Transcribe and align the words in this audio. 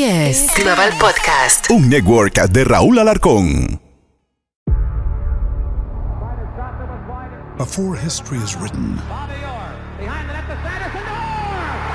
Esto 0.00 0.14
es 0.14 0.54
Global 0.54 0.92
Podcast. 1.00 1.68
Un 1.72 1.88
network 1.88 2.34
de 2.52 2.62
Raúl 2.62 3.00
Alarcón. 3.00 3.80
Before 7.56 7.96
history 7.96 8.38
is 8.38 8.54
written, 8.54 9.00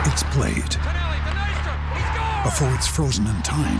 it's 0.05 0.23
played. 0.35 0.75
Before 2.43 2.73
it's 2.75 2.87
frozen 2.87 3.25
in 3.25 3.41
time, 3.41 3.79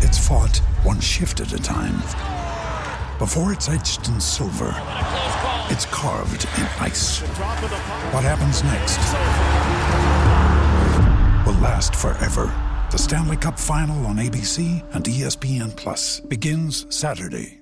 it's 0.00 0.16
fought 0.16 0.62
one 0.82 0.98
shift 0.98 1.40
at 1.40 1.52
a 1.52 1.58
time. 1.58 2.00
Before 3.18 3.52
it's 3.52 3.68
etched 3.68 4.08
in 4.08 4.18
silver, 4.22 4.74
it's 5.68 5.84
carved 5.90 6.46
in 6.56 6.66
ice. 6.80 7.20
What 8.10 8.24
happens 8.24 8.64
next 8.64 8.98
will 11.44 11.60
last 11.60 11.94
forever. 11.94 12.50
The 12.92 12.98
Stanley 12.98 13.38
Cup 13.38 13.58
Final 13.58 14.04
on 14.04 14.16
ABC 14.16 14.82
and 14.94 15.02
ESPN 15.02 15.74
Plus 15.74 16.20
begins 16.20 16.84
Saturday. 16.94 17.61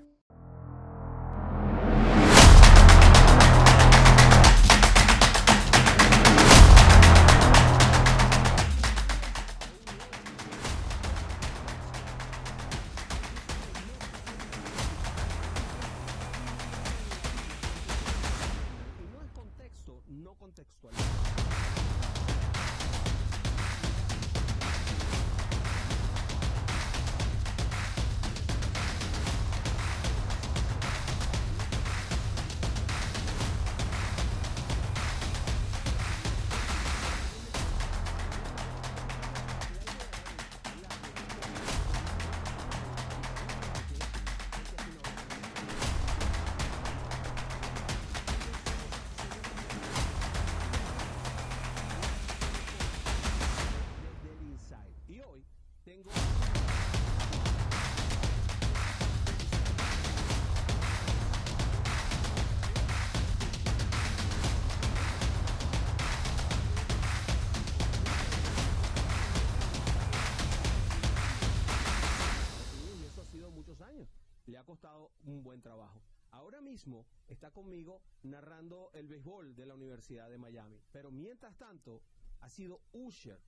Mismo 76.70 77.04
está 77.26 77.50
conmigo 77.50 78.00
narrando 78.22 78.90
el 78.94 79.08
béisbol 79.08 79.56
de 79.56 79.66
la 79.66 79.74
Universidad 79.74 80.30
de 80.30 80.38
Miami. 80.38 80.80
Pero 80.92 81.10
mientras 81.10 81.56
tanto, 81.58 82.02
ha 82.40 82.48
sido 82.48 82.80
Usher. 82.92 83.40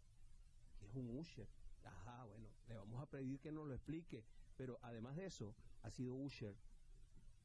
¿Qué 0.78 0.87
es 0.87 0.95
un 0.97 1.09
Usher? 1.17 1.48
Ajá, 1.84 2.25
bueno, 2.25 2.48
le 2.67 2.77
vamos 2.77 3.00
a 3.00 3.06
pedir 3.06 3.39
que 3.39 3.53
nos 3.53 3.69
lo 3.69 3.75
explique. 3.75 4.25
Pero 4.56 4.78
además 4.83 5.15
de 5.17 5.27
eso, 5.27 5.55
ha 5.83 5.91
sido 5.91 6.15
Usher 6.15 6.56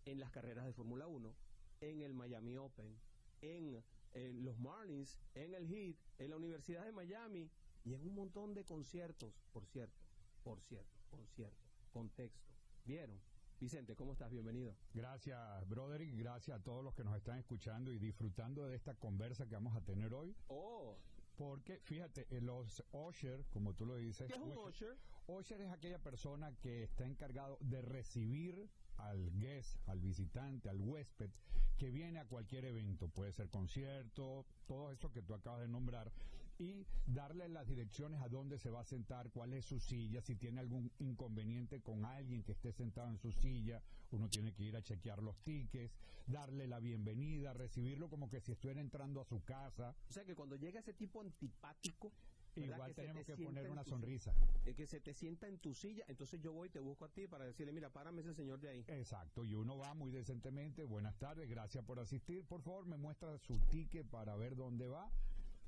en 0.06 0.20
las 0.20 0.32
carreras 0.32 0.66
de 0.66 0.74
Fórmula 0.74 1.06
1, 1.06 1.36
en 1.82 2.02
el 2.02 2.14
Miami 2.16 2.58
Open, 2.58 3.00
en, 3.42 3.84
en 4.14 4.44
los 4.44 4.58
Marlins, 4.58 5.20
en 5.36 5.54
el 5.54 5.68
Heat, 5.68 5.98
en 6.18 6.32
la 6.32 6.38
Universidad 6.38 6.86
de 6.86 6.92
Miami 6.92 7.52
y 7.84 7.94
en 7.94 8.02
un 8.02 8.16
montón 8.16 8.56
de 8.56 8.66
conciertos, 8.66 9.32
por 9.54 9.66
cierto, 9.68 10.02
por 10.44 10.60
cierto, 10.62 10.98
por 11.12 11.28
cierto, 11.28 11.70
contexto. 11.92 12.52
¿Vieron? 12.84 13.20
Vicente, 13.60 13.96
¿cómo 13.96 14.14
estás? 14.14 14.30
Bienvenido. 14.30 14.76
Gracias, 14.94 15.68
Broderick. 15.68 16.16
Gracias 16.16 16.60
a 16.60 16.64
todos 16.64 16.84
los 16.84 16.94
que 16.94 17.04
nos 17.04 17.16
están 17.18 17.40
escuchando 17.40 17.92
y 17.92 17.98
disfrutando 17.98 18.68
de 18.68 18.76
esta 18.76 18.94
conversa 18.94 19.48
que 19.48 19.56
vamos 19.56 19.76
a 19.76 19.82
tener 19.82 20.14
hoy. 20.14 20.36
Oh, 20.48 20.96
Porque, 21.38 21.80
fíjate, 21.84 22.28
eh, 22.30 22.40
los 22.42 22.84
Usher, 22.92 23.46
como 23.50 23.74
tú 23.74 23.86
lo 23.88 23.96
dices. 23.96 24.28
¿qué 24.28 24.34
es 24.36 24.40
un 24.40 24.56
Usher? 24.56 24.96
Usher 25.26 25.62
es 25.62 25.72
aquella 25.72 25.98
persona 25.98 26.56
que 26.62 26.84
está 26.84 27.06
encargado 27.06 27.58
de 27.62 27.82
recibir 27.82 28.70
al 28.98 29.32
guest, 29.40 29.78
al 29.88 30.00
visitante, 30.02 30.70
al 30.70 30.80
huésped, 30.80 31.32
que 31.78 31.90
viene 31.90 32.20
a 32.20 32.26
cualquier 32.26 32.66
evento. 32.66 33.08
Puede 33.10 33.32
ser 33.32 33.50
concierto, 33.50 34.46
todo 34.68 34.92
eso 34.92 35.12
que 35.12 35.24
tú 35.24 35.34
acabas 35.34 35.62
de 35.62 35.68
nombrar. 35.68 36.12
Y 36.60 36.86
darle 37.06 37.48
las 37.50 37.68
direcciones 37.68 38.22
a 38.22 38.30
dónde 38.30 38.58
se 38.58 38.72
va 38.72 38.82
a 38.82 38.84
sentar, 38.84 39.30
cuál 39.30 39.54
es 39.54 39.66
su 39.66 39.80
silla, 39.80 40.22
si 40.22 40.36
tiene 40.36 40.60
algún 40.60 40.92
inconveniente 41.00 41.82
con 41.82 42.04
alguien 42.04 42.44
que 42.44 42.54
esté 42.54 42.72
sentado 42.72 43.10
en 43.10 43.18
su 43.20 43.32
silla, 43.32 43.82
uno 44.12 44.28
tiene 44.28 44.54
que 44.54 44.64
ir 44.64 44.76
a 44.76 44.82
chequear 44.82 45.22
los 45.22 45.38
tickets, 45.44 45.94
darle 46.26 46.68
la 46.68 46.80
bienvenida, 46.80 47.54
recibirlo 47.54 48.10
como 48.10 48.30
que 48.30 48.42
si 48.42 48.52
estuviera 48.54 48.82
entrando 48.82 49.22
a 49.22 49.26
su 49.26 49.44
casa. 49.44 49.96
O 50.10 50.14
sea 50.14 50.26
que 50.26 50.36
cuando 50.36 50.56
llega 50.56 50.80
ese 50.80 50.94
tipo 50.94 51.22
antipático. 51.22 52.12
Igual 52.56 52.88
que 52.88 53.02
tenemos 53.02 53.24
te 53.24 53.36
que 53.36 53.44
poner 53.44 53.70
una 53.70 53.84
sonrisa. 53.84 54.34
eh, 54.66 54.74
que 54.74 54.88
se 54.88 55.00
te 55.00 55.14
sienta 55.14 55.48
en 55.48 55.60
tu 55.60 55.76
silla, 55.76 56.04
entonces 56.08 56.42
yo 56.42 56.52
voy 56.52 56.70
y 56.70 56.72
te 56.72 56.80
busco 56.80 57.06
a 57.06 57.10
ti 57.10 57.28
para 57.28 57.46
decirle, 57.46 57.72
mira, 57.72 57.92
párame 57.92 58.22
ese 58.22 58.34
señor 58.34 58.60
de 58.60 58.70
ahí. 58.70 58.86
Exacto, 58.88 59.46
y 59.46 59.54
uno 59.54 59.78
va 59.78 59.94
muy 59.94 60.10
decentemente, 60.10 60.84
buenas 60.84 61.16
tardes, 61.20 61.48
gracias 61.48 61.86
por 61.86 62.00
asistir, 62.00 62.44
por 62.46 62.64
favor 62.64 62.88
me 62.88 62.98
muestra 62.98 63.38
su 63.38 63.60
ticket 63.70 64.08
para 64.08 64.36
ver 64.36 64.56
dónde 64.56 64.88
va, 64.88 65.08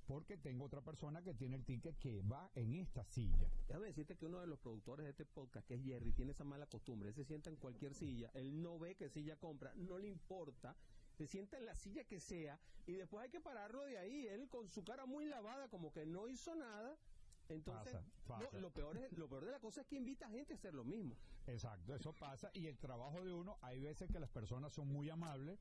porque 0.09 0.37
tengo 0.37 0.65
otra 0.65 0.81
persona 0.81 1.21
que 1.21 1.35
tiene 1.35 1.55
el 1.55 1.63
ticket 1.63 1.95
que 1.99 2.19
va 2.23 2.49
en 2.55 2.73
esta 2.73 3.03
silla. 3.03 3.47
Déjame 3.67 3.85
decirte 3.85 4.15
que 4.17 4.25
uno 4.25 4.39
de 4.39 4.47
los 4.47 4.57
productores 4.57 5.03
de 5.03 5.11
este 5.11 5.23
podcast, 5.23 5.67
que 5.67 5.75
es 5.75 5.83
Jerry, 5.83 6.13
tiene 6.13 6.31
esa 6.31 6.43
mala 6.43 6.65
costumbre. 6.65 7.09
Él 7.09 7.13
se 7.13 7.23
sienta 7.23 7.51
en 7.51 7.57
cualquier 7.57 7.93
silla, 7.93 8.31
él 8.33 8.59
no 8.59 8.79
ve 8.79 8.95
qué 8.95 9.07
silla 9.07 9.35
compra, 9.35 9.71
no 9.75 9.99
le 9.99 10.07
importa. 10.07 10.75
Se 11.13 11.27
sienta 11.27 11.59
en 11.59 11.67
la 11.67 11.75
silla 11.75 12.05
que 12.05 12.19
sea 12.19 12.59
y 12.87 12.93
después 12.93 13.23
hay 13.23 13.29
que 13.29 13.39
pararlo 13.39 13.83
de 13.83 13.99
ahí. 13.99 14.25
Él 14.25 14.49
con 14.49 14.67
su 14.71 14.83
cara 14.83 15.05
muy 15.05 15.25
lavada, 15.25 15.69
como 15.69 15.91
que 15.91 16.07
no 16.07 16.27
hizo 16.27 16.55
nada. 16.55 16.97
Entonces, 17.47 17.93
Pasa, 17.93 18.01
no, 18.01 18.45
pasa. 18.45 18.59
lo, 18.59 18.71
peor 18.71 18.97
es, 18.97 19.11
lo 19.13 19.29
peor 19.29 19.45
de 19.45 19.51
la 19.51 19.59
cosa 19.59 19.81
es 19.81 19.87
que 19.87 19.95
invita 19.95 20.25
a 20.25 20.29
gente 20.31 20.53
a 20.53 20.55
hacer 20.55 20.73
lo 20.73 20.85
mismo. 20.85 21.15
Exacto, 21.45 21.93
eso 21.93 22.13
pasa, 22.13 22.49
y 22.53 22.65
el 22.65 22.79
trabajo 22.79 23.23
de 23.23 23.33
uno, 23.33 23.57
hay 23.61 23.79
veces 23.79 24.09
que 24.11 24.19
las 24.19 24.29
personas 24.29 24.73
son 24.73 24.87
muy 24.87 25.09
amables 25.09 25.59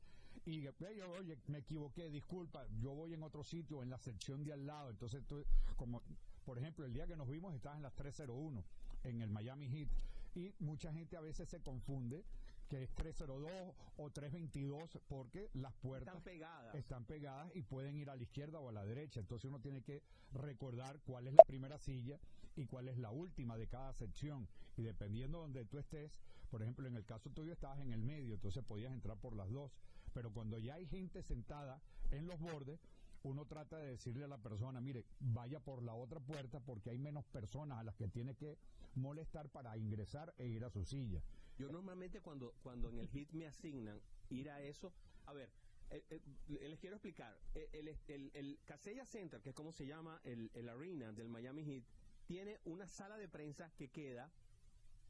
y, 0.48 0.66
"Ve, 0.78 0.97
yo, 0.97 1.10
oye, 1.12 1.36
me 1.48 1.59
equivoqué, 1.59 2.09
disculpa, 2.10 2.66
yo 2.81 2.94
voy 2.94 3.12
en 3.14 3.22
otro 3.22 3.44
sitio, 3.44 3.82
en 3.82 3.91
la 3.91 3.98
sección 3.98 4.44
de 4.44 4.53
al 4.53 4.66
lado, 4.66 4.91
entonces 4.91 5.22
tú, 5.26 5.44
como, 5.76 6.03
por 6.44 6.59
ejemplo, 6.59 6.84
el 6.86 6.92
día 6.92 7.06
que 7.06 7.16
nos 7.16 7.28
vimos 7.28 7.54
estabas 7.54 7.76
en 7.76 7.82
las 7.82 7.94
301, 7.94 8.64
en 9.04 9.20
el 9.22 9.31
Miami 9.31 9.69
Heat, 9.69 9.88
y 10.34 10.54
mucha 10.59 10.92
gente 10.92 11.16
a 11.16 11.20
veces 11.20 11.48
se 11.48 11.60
confunde 11.60 12.25
que 12.69 12.82
es 12.82 12.91
302 12.94 13.50
o 13.97 14.10
322 14.10 14.98
porque 15.09 15.48
las 15.54 15.72
puertas 15.75 16.09
Están 16.16 16.22
pegadas. 16.22 16.75
están 16.75 17.04
pegadas 17.06 17.50
y 17.56 17.62
pueden 17.62 17.97
ir 17.97 18.10
a 18.10 18.16
la 18.16 18.22
izquierda 18.22 18.60
o 18.60 18.69
a 18.69 18.72
la 18.72 18.84
derecha. 18.84 19.20
Entonces 19.20 19.47
uno 19.48 19.59
tiene 19.59 19.82
que 19.82 20.03
recordar 20.32 21.00
cuál 21.06 21.26
es 21.28 21.34
la 21.34 21.44
primera 21.47 21.78
silla 21.78 22.20
y 22.56 22.66
cuál 22.66 22.88
es 22.88 22.98
la 22.98 23.10
última 23.10 23.56
de 23.56 23.69
cada 23.69 23.94
sección. 23.94 24.47
Y 24.76 24.82
dependiendo 24.82 25.38
de 25.38 25.42
donde 25.44 25.65
tú 25.65 25.78
estés, 25.78 26.12
por 26.50 26.62
ejemplo, 26.62 26.86
en 26.86 26.97
el 26.97 27.06
caso 27.06 27.30
tuyo 27.30 27.54
estabas 27.54 27.80
en 27.80 27.91
el 27.92 28.03
medio, 28.03 28.34
entonces 28.34 28.62
podías 28.65 28.92
entrar 28.92 29.16
por 29.16 29.34
las 29.34 29.48
dos. 29.50 29.72
Pero 30.18 30.32
cuando 30.32 30.58
ya 30.58 30.74
hay 30.74 30.84
gente 30.86 31.22
sentada 31.22 31.80
en 32.10 32.26
los 32.26 32.40
bordes, 32.40 32.80
uno 33.22 33.46
trata 33.46 33.78
de 33.78 33.90
decirle 33.90 34.24
a 34.24 34.26
la 34.26 34.38
persona, 34.38 34.80
mire, 34.80 35.04
vaya 35.20 35.60
por 35.60 35.80
la 35.80 35.94
otra 35.94 36.18
puerta 36.18 36.58
porque 36.58 36.90
hay 36.90 36.98
menos 36.98 37.24
personas 37.26 37.78
a 37.78 37.84
las 37.84 37.94
que 37.94 38.09
tiene 38.09 38.34
que 38.34 38.59
molestar 38.97 39.48
para 39.48 39.76
ingresar 39.76 40.34
e 40.36 40.48
ir 40.48 40.65
a 40.65 40.70
su 40.70 40.84
silla. 40.84 41.22
Yo 41.56 41.70
normalmente 41.70 42.20
cuando, 42.20 42.53
cuando 42.65 42.88
en 42.88 42.98
el 42.98 43.09
hit 43.10 43.30
me 43.30 43.47
asignan 43.47 44.00
ir 44.28 44.50
a 44.50 44.60
eso, 44.60 44.92
a 45.26 45.32
ver, 45.34 45.50
eh, 45.91 46.03
eh, 46.10 46.68
les 46.68 46.80
quiero 46.80 46.97
explicar, 46.97 47.38
Eh, 47.54 47.68
el, 47.74 47.97
el, 48.09 48.32
el 48.34 48.59
Casella 48.64 49.06
Center, 49.06 49.41
que 49.41 49.50
es 49.50 49.54
como 49.54 49.71
se 49.71 49.86
llama 49.86 50.21
el, 50.24 50.50
el 50.54 50.68
arena 50.68 51.12
del 51.12 51.28
Miami 51.28 51.62
Heat, 51.62 51.84
tiene 52.26 52.59
una 52.64 52.88
sala 52.88 53.16
de 53.18 53.28
prensa 53.28 53.71
que 53.76 53.86
queda 53.86 54.32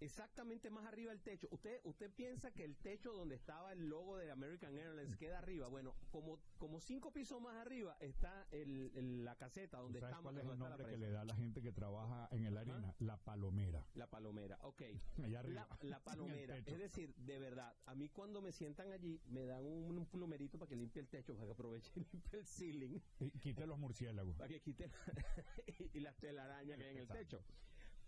exactamente 0.00 0.70
más 0.70 0.84
arriba 0.86 1.10
del 1.12 1.20
techo. 1.22 1.48
Usted 1.50 1.80
usted 1.84 2.10
piensa 2.12 2.50
que 2.52 2.64
el 2.64 2.76
techo 2.76 3.12
donde 3.12 3.34
estaba 3.34 3.72
el 3.72 3.88
logo 3.88 4.16
de 4.16 4.30
American 4.30 4.76
Airlines 4.76 5.16
queda 5.16 5.38
arriba. 5.38 5.68
Bueno, 5.68 5.94
como 6.10 6.38
como 6.58 6.80
cinco 6.80 7.12
pisos 7.12 7.40
más 7.40 7.56
arriba 7.56 7.96
está 8.00 8.46
el, 8.50 8.90
el- 8.94 9.24
la 9.24 9.36
caseta 9.36 9.78
donde 9.78 10.00
¿Sabes 10.00 10.12
estamos. 10.16 10.32
cuál 10.32 10.38
es 10.44 10.52
el 10.52 10.58
nombre 10.58 10.86
que 10.86 10.96
le 10.98 11.10
da 11.10 11.20
a 11.22 11.24
la 11.24 11.34
gente 11.34 11.62
que 11.62 11.72
trabaja 11.72 12.28
en 12.32 12.44
el 12.44 12.56
arena? 12.56 12.94
La 12.98 13.16
palomera. 13.16 13.84
La 13.94 14.08
palomera, 14.08 14.58
ok. 14.62 14.82
Allá 15.24 15.40
arriba. 15.40 15.66
La, 15.82 15.88
la 15.90 15.98
palomera. 16.04 16.56
Es 16.58 16.78
decir, 16.78 17.14
de 17.16 17.38
verdad, 17.38 17.74
a 17.86 17.94
mí 17.94 18.08
cuando 18.08 18.40
me 18.40 18.52
sientan 18.52 18.92
allí, 18.92 19.20
me 19.26 19.44
dan 19.46 19.64
un, 19.64 19.98
un 19.98 20.06
plumerito 20.06 20.58
para 20.58 20.68
que 20.68 20.76
limpie 20.76 21.00
el 21.02 21.08
techo, 21.08 21.34
para 21.34 21.46
que 21.46 21.52
aproveche 21.52 21.90
y 21.96 22.00
limpie 22.12 22.38
el 22.40 22.46
ceiling, 22.46 23.00
Y 23.20 23.30
quite 23.38 23.66
los 23.66 23.78
murciélagos. 23.78 24.36
para 24.36 24.48
que 24.48 24.60
quite 24.60 24.90
y 25.94 26.00
las 26.00 26.16
telarañas 26.16 26.78
que 26.78 26.84
hay 26.84 26.90
en 26.90 26.98
el 26.98 27.08
techo. 27.08 27.42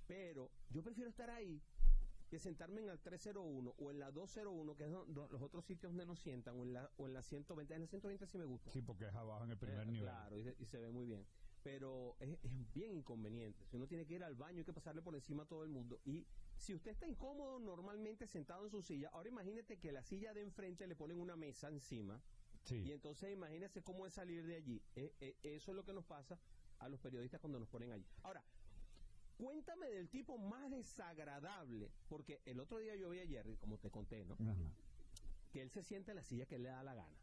Pero 0.07 0.51
yo 0.71 0.83
prefiero 0.83 1.09
estar 1.09 1.31
ahí 1.31 1.63
que 2.31 2.39
sentarme 2.39 2.81
en 2.81 2.89
el 2.89 3.01
301 3.01 3.75
o 3.77 3.91
en 3.91 3.99
la 3.99 4.11
201, 4.13 4.77
que 4.77 4.85
es 4.85 4.91
do- 4.91 5.05
do- 5.07 5.29
los 5.29 5.43
otros 5.43 5.65
sitios 5.65 5.91
donde 5.93 6.07
nos 6.07 6.21
sientan, 6.21 6.57
o 6.57 6.63
en 6.63 6.73
la, 6.73 6.91
o 6.97 7.07
en 7.09 7.13
la 7.13 7.23
120. 7.23 7.75
En 7.75 7.81
la 7.83 7.87
120 7.89 8.27
sí 8.27 8.39
me 8.39 8.45
gusta. 8.45 8.71
Sí, 8.71 8.81
porque 8.83 9.07
es 9.09 9.15
abajo 9.15 9.45
en 9.45 9.51
el 9.51 9.59
primer 9.59 9.83
Eh, 9.83 9.87
nivel. 9.87 10.03
Claro, 10.05 10.39
y 10.39 10.45
se, 10.45 10.55
y 10.59 10.65
se 10.65 10.79
ve 10.79 10.91
muy 10.91 11.07
bien. 11.07 11.27
Pero 11.63 12.17
es, 12.21 12.39
es 12.43 12.73
bien 12.73 12.93
inconveniente. 12.93 13.67
Si 13.67 13.77
uno 13.77 13.87
tiene 13.89 14.07
que 14.07 14.15
ir 14.15 14.23
al 14.25 14.37
baño, 14.37 14.59
hay 14.59 14.65
que 14.65 14.73
pasarle 14.73 15.03
por 15.03 15.15
encima 15.15 15.43
a 15.43 15.47
todo 15.47 15.65
el 15.65 15.69
mundo. 15.71 16.01
Y 16.05 16.25
si 16.57 16.73
usted 16.75 16.93
está 16.93 17.07
incómodo 17.07 17.59
normalmente 17.59 18.27
sentado 18.29 18.65
en 18.65 18.71
su 18.71 18.81
silla, 18.81 19.09
ahora 19.13 19.29
imagínate 19.29 19.79
que 19.79 19.91
la 19.93 20.03
silla 20.05 20.33
de 20.33 20.43
enfrente 20.43 20.87
le 20.87 20.95
ponen 20.97 21.19
una 21.21 21.35
mesa 21.37 21.69
encima. 21.69 22.23
Sí. 22.63 22.77
Y 22.77 22.93
entonces 22.93 23.33
imagínese 23.33 23.83
cómo 23.83 24.07
es 24.07 24.15
salir 24.15 24.47
de 24.47 24.55
allí. 24.55 24.83
Eh, 24.95 25.13
eh, 25.21 25.37
eso 25.43 25.73
es 25.73 25.77
lo 25.77 25.85
que 25.85 25.93
nos 25.93 26.05
pasa 26.05 26.39
a 26.79 26.89
los 26.89 27.01
periodistas 27.01 27.41
cuando 27.41 27.59
nos 27.59 27.69
ponen 27.69 27.91
allí. 27.93 28.07
Ahora, 28.23 28.43
cuéntame 29.45 29.89
del 29.91 30.09
tipo 30.11 30.37
más 30.39 30.71
desagradable, 30.71 31.91
porque 32.09 32.41
el 32.45 32.61
otro 32.61 32.79
día 32.79 32.95
yo 32.97 33.11
vi 33.11 33.21
a 33.21 33.27
Jerry, 33.27 33.57
como 33.57 33.79
te 33.79 33.91
conté, 33.91 34.25
¿no? 34.25 34.35
Ajá. 34.35 34.55
que 35.51 35.61
él 35.63 35.71
se 35.71 35.83
sienta 35.83 36.13
en 36.13 36.17
la 36.17 36.23
silla 36.23 36.47
que 36.47 36.59
le 36.61 36.69
da 36.69 36.85
la 36.85 36.95
gana. 36.95 37.19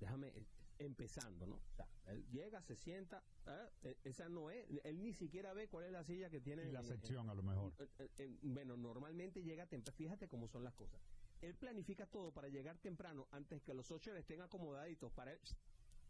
Déjame, 0.00 0.28
eh, 0.28 0.46
empezando, 0.78 1.46
¿no? 1.46 1.56
O 1.56 1.74
sea, 1.74 1.86
él 2.06 2.24
llega, 2.30 2.62
se 2.62 2.74
sienta, 2.74 3.22
¿eh? 3.46 3.68
Eh, 3.82 3.96
esa 4.04 4.28
no 4.30 4.48
es, 4.50 4.64
él 4.84 5.02
ni 5.02 5.12
siquiera 5.12 5.52
ve 5.52 5.68
cuál 5.68 5.84
es 5.84 5.92
la 5.92 6.02
silla 6.02 6.30
que 6.30 6.40
tiene. 6.40 6.64
Y 6.68 6.72
la 6.72 6.80
en- 6.80 6.86
sección, 6.86 7.28
a 7.28 7.34
lo 7.34 7.42
mejor. 7.42 7.72
en- 7.78 7.90
en- 7.98 8.38
en- 8.42 8.54
bueno, 8.54 8.76
normalmente 8.78 9.42
llega 9.42 9.66
temprano, 9.66 9.94
fíjate 9.96 10.26
cómo 10.28 10.48
son 10.48 10.64
las 10.64 10.72
cosas. 10.74 11.00
Él 11.42 11.54
planifica 11.54 12.06
todo 12.06 12.32
para 12.32 12.48
llegar 12.48 12.78
temprano 12.78 13.26
antes 13.30 13.60
que 13.62 13.74
los 13.74 13.90
ocho 13.90 14.14
estén 14.16 14.40
acomodaditos 14.40 15.12
para 15.12 15.32
él. 15.34 15.40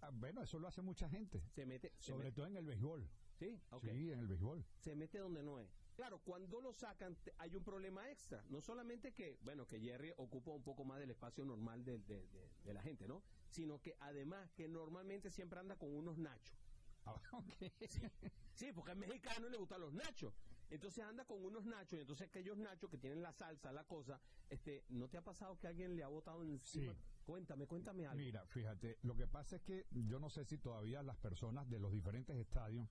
Ah, 0.03 0.11
bueno, 0.13 0.43
eso 0.43 0.59
lo 0.61 0.69
hace 0.69 0.83
mucha 0.83 1.09
gente. 1.09 1.43
Se 1.49 1.67
mete, 1.67 1.93
se 1.99 2.13
Sobre 2.13 2.29
mete- 2.29 2.37
todo 2.37 2.47
en 2.47 2.57
el 2.57 2.65
béisbol. 2.67 3.09
Sí. 3.39 3.61
Sí, 3.83 4.11
en 4.13 4.19
el 4.21 4.27
béisbol. 4.27 4.65
se 4.79 4.95
mete 4.95 5.19
donde 5.19 5.43
no 5.43 5.59
es. 5.61 5.69
Claro, 5.95 6.19
cuando 6.23 6.61
lo 6.61 6.73
sacan 6.73 7.17
hay 7.39 7.55
un 7.55 7.65
problema 7.65 8.11
extra. 8.11 8.45
No 8.51 8.61
solamente 8.61 9.13
que, 9.13 9.39
bueno, 9.43 9.67
que 9.67 9.81
Jerry 9.81 10.13
ocupa 10.19 10.51
un 10.51 10.63
poco 10.63 10.85
más 10.85 10.99
del 11.01 11.11
espacio 11.11 11.45
normal 11.45 11.85
de, 11.85 11.99
de- 11.99 12.27
de- 12.29 12.51
de 12.65 12.75
la 12.75 12.83
gente, 12.83 13.09
¿no? 13.09 13.23
Sino 13.49 13.81
que 13.81 13.97
además 14.01 14.51
que 14.53 14.69
normalmente 14.69 15.31
siempre 15.31 15.59
anda 15.61 15.77
con 15.77 15.91
unos 15.95 16.19
nachos. 16.19 16.59
Ah. 17.07 17.21
Sí, 18.55 18.73
porque 18.73 18.91
al 18.93 18.97
mexicano 18.97 19.49
le 19.51 19.59
gustan 19.59 19.83
los 19.83 19.93
nachos. 19.93 20.33
Entonces 20.71 21.05
anda 21.05 21.25
con 21.27 21.45
unos 21.45 21.65
nachos 21.67 21.99
y 21.99 22.01
entonces 22.01 22.27
aquellos 22.27 22.57
nachos 22.57 22.91
que 22.91 22.97
tienen 22.99 23.23
la 23.23 23.31
salsa, 23.33 23.71
la 23.71 23.85
cosa, 23.85 24.19
este, 24.49 24.85
¿no 24.89 25.09
te 25.09 25.19
ha 25.19 25.23
pasado 25.23 25.59
que 25.59 25.69
alguien 25.69 25.95
le 25.95 26.03
ha 26.03 26.09
botado 26.09 26.43
encima? 26.43 26.93
Sí. 26.95 26.99
Cuéntame, 27.27 27.67
cuéntame 27.67 28.07
algo. 28.07 28.19
Mira, 28.25 28.47
fíjate, 28.47 28.99
lo 29.03 29.15
que 29.17 29.27
pasa 29.27 29.57
es 29.57 29.63
que 29.63 29.87
yo 29.91 30.19
no 30.19 30.31
sé 30.31 30.45
si 30.45 30.59
todavía 30.59 31.03
las 31.03 31.17
personas 31.19 31.69
de 31.69 31.79
los 31.79 31.93
diferentes 31.93 32.37
estadios 32.37 32.89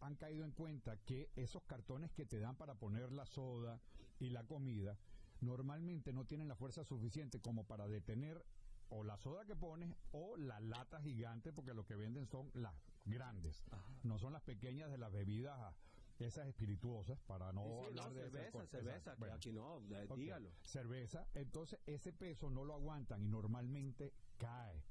han 0.00 0.16
caído 0.16 0.44
en 0.44 0.52
cuenta 0.52 0.96
que 0.98 1.30
esos 1.36 1.62
cartones 1.64 2.10
que 2.12 2.26
te 2.26 2.38
dan 2.40 2.56
para 2.56 2.74
poner 2.74 3.12
la 3.12 3.26
soda 3.26 3.80
y 4.18 4.30
la 4.30 4.44
comida 4.44 4.98
normalmente 5.40 6.12
no 6.12 6.24
tienen 6.26 6.48
la 6.48 6.56
fuerza 6.56 6.84
suficiente 6.84 7.40
como 7.40 7.64
para 7.64 7.88
detener 7.88 8.44
o 8.88 9.04
la 9.04 9.16
soda 9.16 9.44
que 9.44 9.56
pones 9.56 9.94
o 10.12 10.36
la 10.36 10.60
lata 10.60 11.00
gigante 11.00 11.52
porque 11.52 11.74
lo 11.74 11.84
que 11.86 11.94
venden 11.96 12.26
son 12.26 12.50
las 12.54 12.74
grandes, 13.04 13.62
no 14.02 14.18
son 14.18 14.32
las 14.32 14.42
pequeñas 14.42 14.90
de 14.90 14.98
las 14.98 15.12
bebidas 15.12 15.56
ah, 15.58 15.74
esas 16.18 16.46
espirituosas 16.48 17.18
para 17.20 17.52
no 17.52 17.62
Sí, 17.62 17.68
sí, 17.70 17.84
hablar 17.86 18.08
no, 18.08 18.14
de 18.14 18.30
cerveza, 18.30 18.66
cerveza, 18.66 19.14
Bueno. 19.16 19.34
aquí 19.34 19.52
no, 19.52 19.80
eh, 19.90 20.06
dígalo. 20.16 20.50
Cerveza, 20.62 21.26
entonces 21.34 21.80
ese 21.86 22.12
peso 22.12 22.50
no 22.50 22.64
lo 22.64 22.74
aguantan 22.74 23.22
y 23.22 23.28
normalmente 23.28 24.12
cae. 24.36 24.82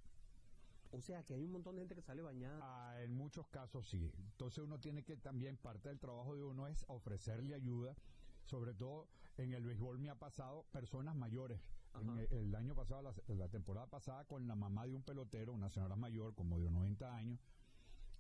O 0.92 1.02
sea, 1.02 1.24
que 1.24 1.36
hay 1.36 1.44
un 1.44 1.52
montón 1.52 1.76
de 1.76 1.82
gente 1.82 1.96
que 1.96 2.02
sale 2.02 2.22
bañada. 2.22 2.60
Ah, 2.64 3.02
en 3.04 3.16
muchos 3.16 3.48
casos 3.48 3.88
sí. 3.88 4.12
Entonces 4.32 4.64
uno 4.64 4.80
tiene 4.80 5.04
que 5.04 5.18
también, 5.18 5.58
parte 5.58 5.90
del 5.90 6.00
trabajo 6.00 6.36
de 6.36 6.44
uno 6.44 6.68
es 6.68 6.84
ofrecerle 6.88 7.54
ayuda, 7.54 7.96
sobre 8.46 8.74
todo 8.74 9.08
en 9.38 9.54
el 9.54 9.64
béisbol 9.64 10.00
me 10.00 10.10
ha 10.10 10.16
pasado 10.16 10.66
personas 10.72 11.16
mayores. 11.16 11.60
En 12.00 12.10
el, 12.18 12.28
el 12.32 12.56
año 12.56 12.76
pasado, 12.76 13.02
la, 13.02 13.36
la 13.36 13.50
temporada 13.50 13.88
pasada, 13.88 14.24
con 14.26 14.48
la 14.48 14.56
mamá 14.56 14.86
de 14.86 14.94
un 14.94 15.02
pelotero, 15.02 15.54
una 15.54 15.70
señora 15.70 15.96
mayor, 15.96 16.36
como 16.36 16.60
de 16.60 16.70
90 16.70 17.16
años, 17.16 17.40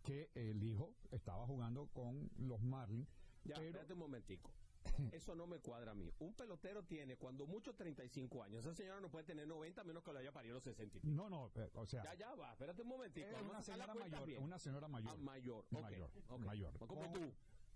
que 0.03 0.31
el 0.33 0.63
hijo 0.63 0.95
estaba 1.11 1.45
jugando 1.45 1.87
con 1.87 2.29
los 2.37 2.61
Marlins. 2.61 3.07
Ya, 3.43 3.55
pero 3.55 3.67
espérate 3.67 3.93
un 3.93 3.99
momentico. 3.99 4.51
Eso 5.13 5.35
no 5.35 5.47
me 5.47 5.59
cuadra 5.59 5.91
a 5.91 5.95
mí. 5.95 6.11
Un 6.19 6.33
pelotero 6.33 6.83
tiene, 6.83 7.17
cuando 7.17 7.45
mucho, 7.45 7.73
35 7.75 8.43
años. 8.43 8.65
Esa 8.65 8.73
señora 8.75 8.99
no 8.99 9.09
puede 9.09 9.25
tener 9.25 9.47
90 9.47 9.81
a 9.81 9.83
menos 9.83 10.03
que 10.03 10.13
lo 10.13 10.19
haya 10.19 10.31
parido 10.31 10.55
los 10.55 10.63
60. 10.63 10.99
no, 11.03 11.29
no, 11.29 11.51
eh, 11.55 11.69
o 11.73 11.85
sea, 11.85 12.03
Ya, 12.03 12.13
ya 12.15 12.35
va. 12.35 12.51
Espérate 12.51 12.81
un 12.81 12.87
momentico. 12.89 13.27
es 13.27 13.33
Vamos 13.33 13.47
a 13.47 13.51
una 13.57 13.63
señora 13.63 13.93
mayor, 13.93 14.25
bien. 14.25 14.43
una 14.43 14.59
señora 14.59 14.87
mayor. 14.87 15.11
Ah, 15.11 15.17
mayor. 15.17 15.65
mayor, 15.71 16.09
mayor. 16.39 16.77
Como 16.87 17.11
tú. 17.11 17.31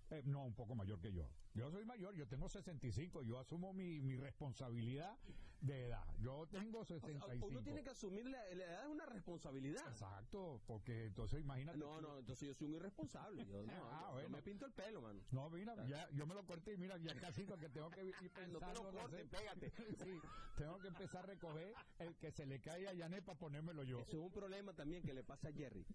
Eh, 0.09 0.21
no, 0.25 0.43
un 0.45 0.53
poco 0.53 0.75
mayor 0.75 0.99
que 0.99 1.11
yo. 1.11 1.27
Yo 1.53 1.71
soy 1.71 1.85
mayor, 1.85 2.13
yo 2.15 2.27
tengo 2.27 2.49
65, 2.49 3.23
yo 3.23 3.39
asumo 3.39 3.73
mi, 3.73 4.01
mi 4.01 4.15
responsabilidad 4.15 5.17
de 5.63 5.85
edad. 5.85 6.05
Yo 6.19 6.45
tengo 6.47 6.79
O 6.79 6.85
sea, 6.85 6.99
65. 6.99 7.47
uno 7.47 7.63
tiene 7.63 7.83
que 7.83 7.89
asumir 7.89 8.25
la, 8.25 8.37
la 8.53 8.65
edad 8.65 8.83
es 8.83 8.89
una 8.89 9.05
responsabilidad. 9.05 9.87
Exacto, 9.87 10.61
porque 10.67 11.05
entonces 11.05 11.39
imagínate. 11.41 11.77
No, 11.77 12.01
no, 12.01 12.19
entonces 12.19 12.47
yo 12.49 12.53
soy 12.53 12.67
un 12.67 12.73
irresponsable. 12.75 13.45
Yo, 13.45 13.63
no, 13.65 13.71
Ah, 13.91 14.19
yo- 14.21 14.29
me 14.29 14.41
pinto 14.41 14.65
el 14.65 14.73
pelo, 14.73 15.01
mano. 15.01 15.21
No, 15.31 15.49
mira, 15.49 15.73
ya, 15.87 16.09
yo 16.11 16.25
me 16.27 16.35
lo 16.35 16.45
corté 16.45 16.73
y 16.73 16.77
mira, 16.77 16.97
ya 16.97 17.15
casi 17.15 17.45
que 17.45 17.69
tengo 17.69 17.89
que 17.91 18.03
ir 18.03 18.13
No 18.21 18.29
te 18.29 18.41
pensando. 18.41 18.83
lo 18.83 18.91
cortes, 18.91 19.21
sé. 19.21 19.37
pégate. 19.37 19.71
sí, 20.03 20.21
tengo 20.57 20.79
que 20.79 20.87
empezar 20.89 21.23
a 21.23 21.27
recoger 21.27 21.73
el 21.99 22.15
que 22.15 22.31
se 22.31 22.45
le 22.45 22.59
cae 22.59 22.87
a 22.87 22.93
Yanet 22.93 23.23
para 23.23 23.39
ponérmelo 23.39 23.83
yo. 23.83 23.99
Eso 23.99 24.17
es 24.17 24.23
un 24.23 24.31
problema 24.31 24.73
también 24.73 25.01
que 25.03 25.13
le 25.13 25.23
pasa 25.23 25.47
a 25.47 25.53
Jerry. 25.53 25.85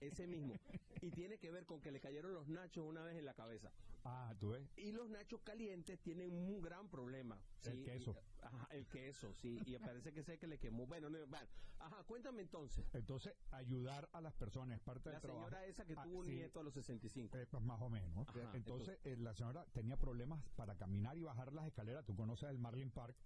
Ese 0.00 0.26
mismo. 0.26 0.54
Y 1.00 1.10
tiene 1.10 1.38
que 1.38 1.50
ver 1.52 1.66
con 1.66 1.80
que 1.80 1.92
le 1.92 2.00
cayeron 2.00 2.34
los 2.34 2.48
nachos 2.48 2.84
una 2.84 3.04
vez 3.04 3.16
en 3.16 3.24
la 3.26 3.34
cabeza. 3.34 3.70
Ah, 4.04 4.34
tú 4.38 4.50
ves. 4.50 4.68
Y 4.76 4.92
los 4.92 5.08
nachos 5.08 5.40
calientes 5.42 5.98
tienen 6.02 6.30
un 6.32 6.60
gran 6.60 6.88
problema. 6.90 7.40
El 7.64 7.82
queso. 7.82 8.14
ajá, 8.42 8.68
el 8.70 8.86
queso, 8.86 9.32
sí. 9.34 9.58
Y 9.64 9.78
parece 9.78 10.12
que 10.12 10.22
sé 10.22 10.38
que 10.38 10.46
le 10.46 10.58
quemó. 10.58 10.86
Bueno, 10.86 11.08
no, 11.08 11.18
bueno. 11.26 11.46
Ajá, 11.78 12.02
cuéntame 12.04 12.42
entonces. 12.42 12.84
Entonces, 12.92 13.34
ayudar 13.50 14.08
a 14.12 14.20
las 14.20 14.34
personas 14.34 14.76
es 14.78 14.82
parte 14.84 15.08
La 15.08 15.12
del 15.14 15.22
trabajo. 15.22 15.48
señora 15.48 15.66
esa 15.66 15.84
que 15.86 15.94
Ah, 15.96 16.02
tuvo 16.02 16.18
un 16.18 16.26
sí. 16.26 16.34
nieto 16.34 16.60
a 16.60 16.62
los 16.62 16.74
65. 16.74 17.36
Eh, 17.36 17.46
pues 17.50 17.62
más 17.62 17.80
o 17.80 17.88
menos. 17.88 18.28
Ajá, 18.28 18.50
entonces, 18.54 18.98
eh, 19.04 19.16
la 19.16 19.34
señora 19.34 19.64
tenía 19.72 19.96
problemas 19.96 20.42
para 20.56 20.76
caminar 20.76 21.16
y 21.16 21.22
bajar 21.22 21.52
las 21.52 21.66
escaleras. 21.66 22.04
Tú 22.04 22.14
conoces 22.14 22.48
el 22.50 22.58
Marlin 22.58 22.90
Park. 22.90 23.16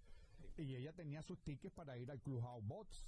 Y 0.57 0.75
ella 0.75 0.93
tenía 0.93 1.21
sus 1.21 1.39
tickets 1.43 1.73
para 1.73 1.97
ir 1.97 2.09
al 2.09 2.21
Clubhouse 2.21 2.65
Bots. 2.65 3.03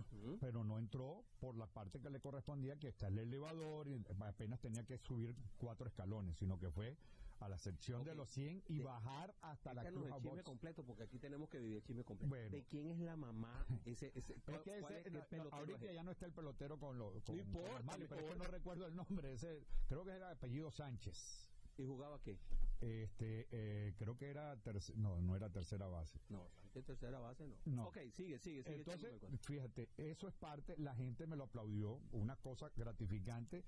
Ujú. 0.00 0.38
Pero 0.40 0.64
no 0.64 0.78
entró 0.78 1.24
por 1.40 1.56
la 1.56 1.66
parte 1.66 2.00
que 2.00 2.10
le 2.10 2.20
correspondía, 2.20 2.76
que 2.78 2.88
está 2.88 3.08
el 3.08 3.18
elevador, 3.18 3.88
y 3.88 4.00
apenas 4.20 4.60
tenía 4.60 4.84
que 4.84 4.98
subir 4.98 5.34
cuatro 5.58 5.86
escalones, 5.88 6.36
sino 6.38 6.58
que 6.58 6.70
fue 6.70 6.96
a 7.40 7.48
la 7.50 7.58
sección 7.58 8.02
de 8.04 8.12
Ok. 8.12 8.16
los 8.16 8.30
100 8.30 8.62
y 8.68 8.78
De- 8.78 8.84
bajar 8.84 9.34
hasta 9.42 9.74
la 9.74 9.82
Échanos 9.82 10.06
el 10.06 10.14
chisme 10.22 10.42
completo, 10.42 10.84
porque 10.84 11.02
aquí 11.02 11.18
tenemos 11.18 11.50
que 11.50 11.58
vivir 11.58 11.76
el 11.76 11.82
chisme 11.82 12.02
completo. 12.02 12.30
Bueno. 12.30 12.50
¿De 12.50 12.64
quién 12.64 12.90
es 12.90 12.98
la 12.98 13.14
mamá? 13.16 13.66
Ese, 13.86 14.10
ese, 14.14 14.32
Es 14.34 14.42
¿cuál- 14.42 14.62
que 14.62 14.78
ese- 14.78 15.08
es- 15.08 15.12
no, 15.12 15.48
ahorita 15.52 15.84
es? 15.86 15.94
ya 15.94 16.02
no 16.02 16.12
está 16.12 16.24
el 16.26 16.32
pelotero 16.32 16.78
con 16.78 16.98
los 16.98 17.22
con, 17.24 17.36
No 17.36 17.42
importa, 17.42 17.68
con 17.68 18.00
los 18.00 18.10
no 18.10 18.16
pero 18.16 18.20
es 18.26 18.32
que 18.32 18.38
no 18.38 18.44
recuerdo 18.44 18.86
el 18.86 18.96
nombre. 18.96 19.32
Ese, 19.34 19.66
creo 19.86 20.04
que 20.04 20.12
era 20.12 20.30
apellido 20.30 20.70
Sánchez. 20.70 21.45
¿Y 21.78 21.84
jugaba 21.84 22.20
qué? 22.22 22.38
Este, 22.80 23.46
eh, 23.50 23.94
creo 23.96 24.16
que 24.16 24.28
era 24.28 24.54
terc- 24.62 24.94
no, 24.94 25.20
no 25.20 25.36
era 25.36 25.50
tercera 25.50 25.86
base. 25.86 26.18
No, 26.28 26.48
Sánchez 26.60 26.84
tercera 26.84 27.18
base 27.18 27.46
no. 27.46 27.56
No. 27.64 27.88
Ok, 27.88 27.98
sigue, 28.12 28.38
sigue, 28.38 28.62
sigue. 28.62 28.76
Entonces, 28.76 29.20
fíjate, 29.42 29.88
eso 29.96 30.28
es 30.28 30.34
parte, 30.34 30.76
la 30.78 30.94
gente 30.94 31.26
me 31.26 31.36
lo 31.36 31.44
aplaudió, 31.44 32.00
una 32.12 32.36
cosa 32.36 32.70
gratificante, 32.76 33.64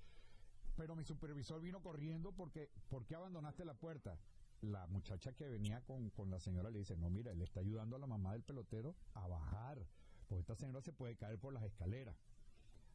pero 0.75 0.95
mi 0.95 1.03
supervisor 1.03 1.61
vino 1.61 1.81
corriendo 1.81 2.31
porque, 2.31 2.69
¿por 2.89 3.05
qué 3.05 3.15
abandonaste 3.15 3.65
la 3.65 3.73
puerta? 3.73 4.17
La 4.61 4.87
muchacha 4.87 5.33
que 5.33 5.47
venía 5.47 5.81
con, 5.81 6.09
con 6.11 6.29
la 6.29 6.39
señora 6.39 6.69
le 6.69 6.79
dice, 6.79 6.95
no, 6.95 7.09
mira, 7.09 7.31
él 7.31 7.41
está 7.41 7.61
ayudando 7.61 7.95
a 7.95 7.99
la 7.99 8.07
mamá 8.07 8.33
del 8.33 8.43
pelotero 8.43 8.95
a 9.13 9.27
bajar, 9.27 9.85
porque 10.27 10.41
esta 10.41 10.55
señora 10.55 10.81
se 10.81 10.93
puede 10.93 11.15
caer 11.15 11.39
por 11.39 11.53
las 11.53 11.63
escaleras. 11.63 12.15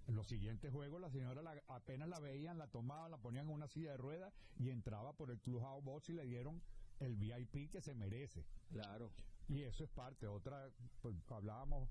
En 0.07 0.17
los 0.17 0.27
siguientes 0.27 0.71
juegos 0.71 1.01
la 1.01 1.11
señora 1.11 1.41
la- 1.43 1.63
apenas 1.69 2.09
la 2.09 2.21
veían, 2.21 2.59
la 2.59 2.67
tomaban, 2.71 3.11
la 3.11 3.19
ponían 3.19 3.47
en 3.49 3.55
una 3.55 3.69
silla 3.69 3.93
de 3.93 3.97
ruedas 3.97 4.35
y 4.59 4.71
entraba 4.71 5.17
por 5.17 5.31
el 5.31 5.41
Clubhouse 5.41 5.83
Box 5.83 6.11
y 6.11 6.13
le 6.13 6.27
dieron 6.27 6.61
el 7.01 7.17
VIP 7.17 7.71
que 7.71 7.81
se 7.81 7.95
merece. 7.95 8.45
Claro. 8.71 9.11
Y 9.49 9.63
eso 9.63 9.85
es 9.85 9.91
parte. 9.91 10.27
Otra, 10.27 10.71
pues, 11.01 11.15
hablábamos 11.31 11.89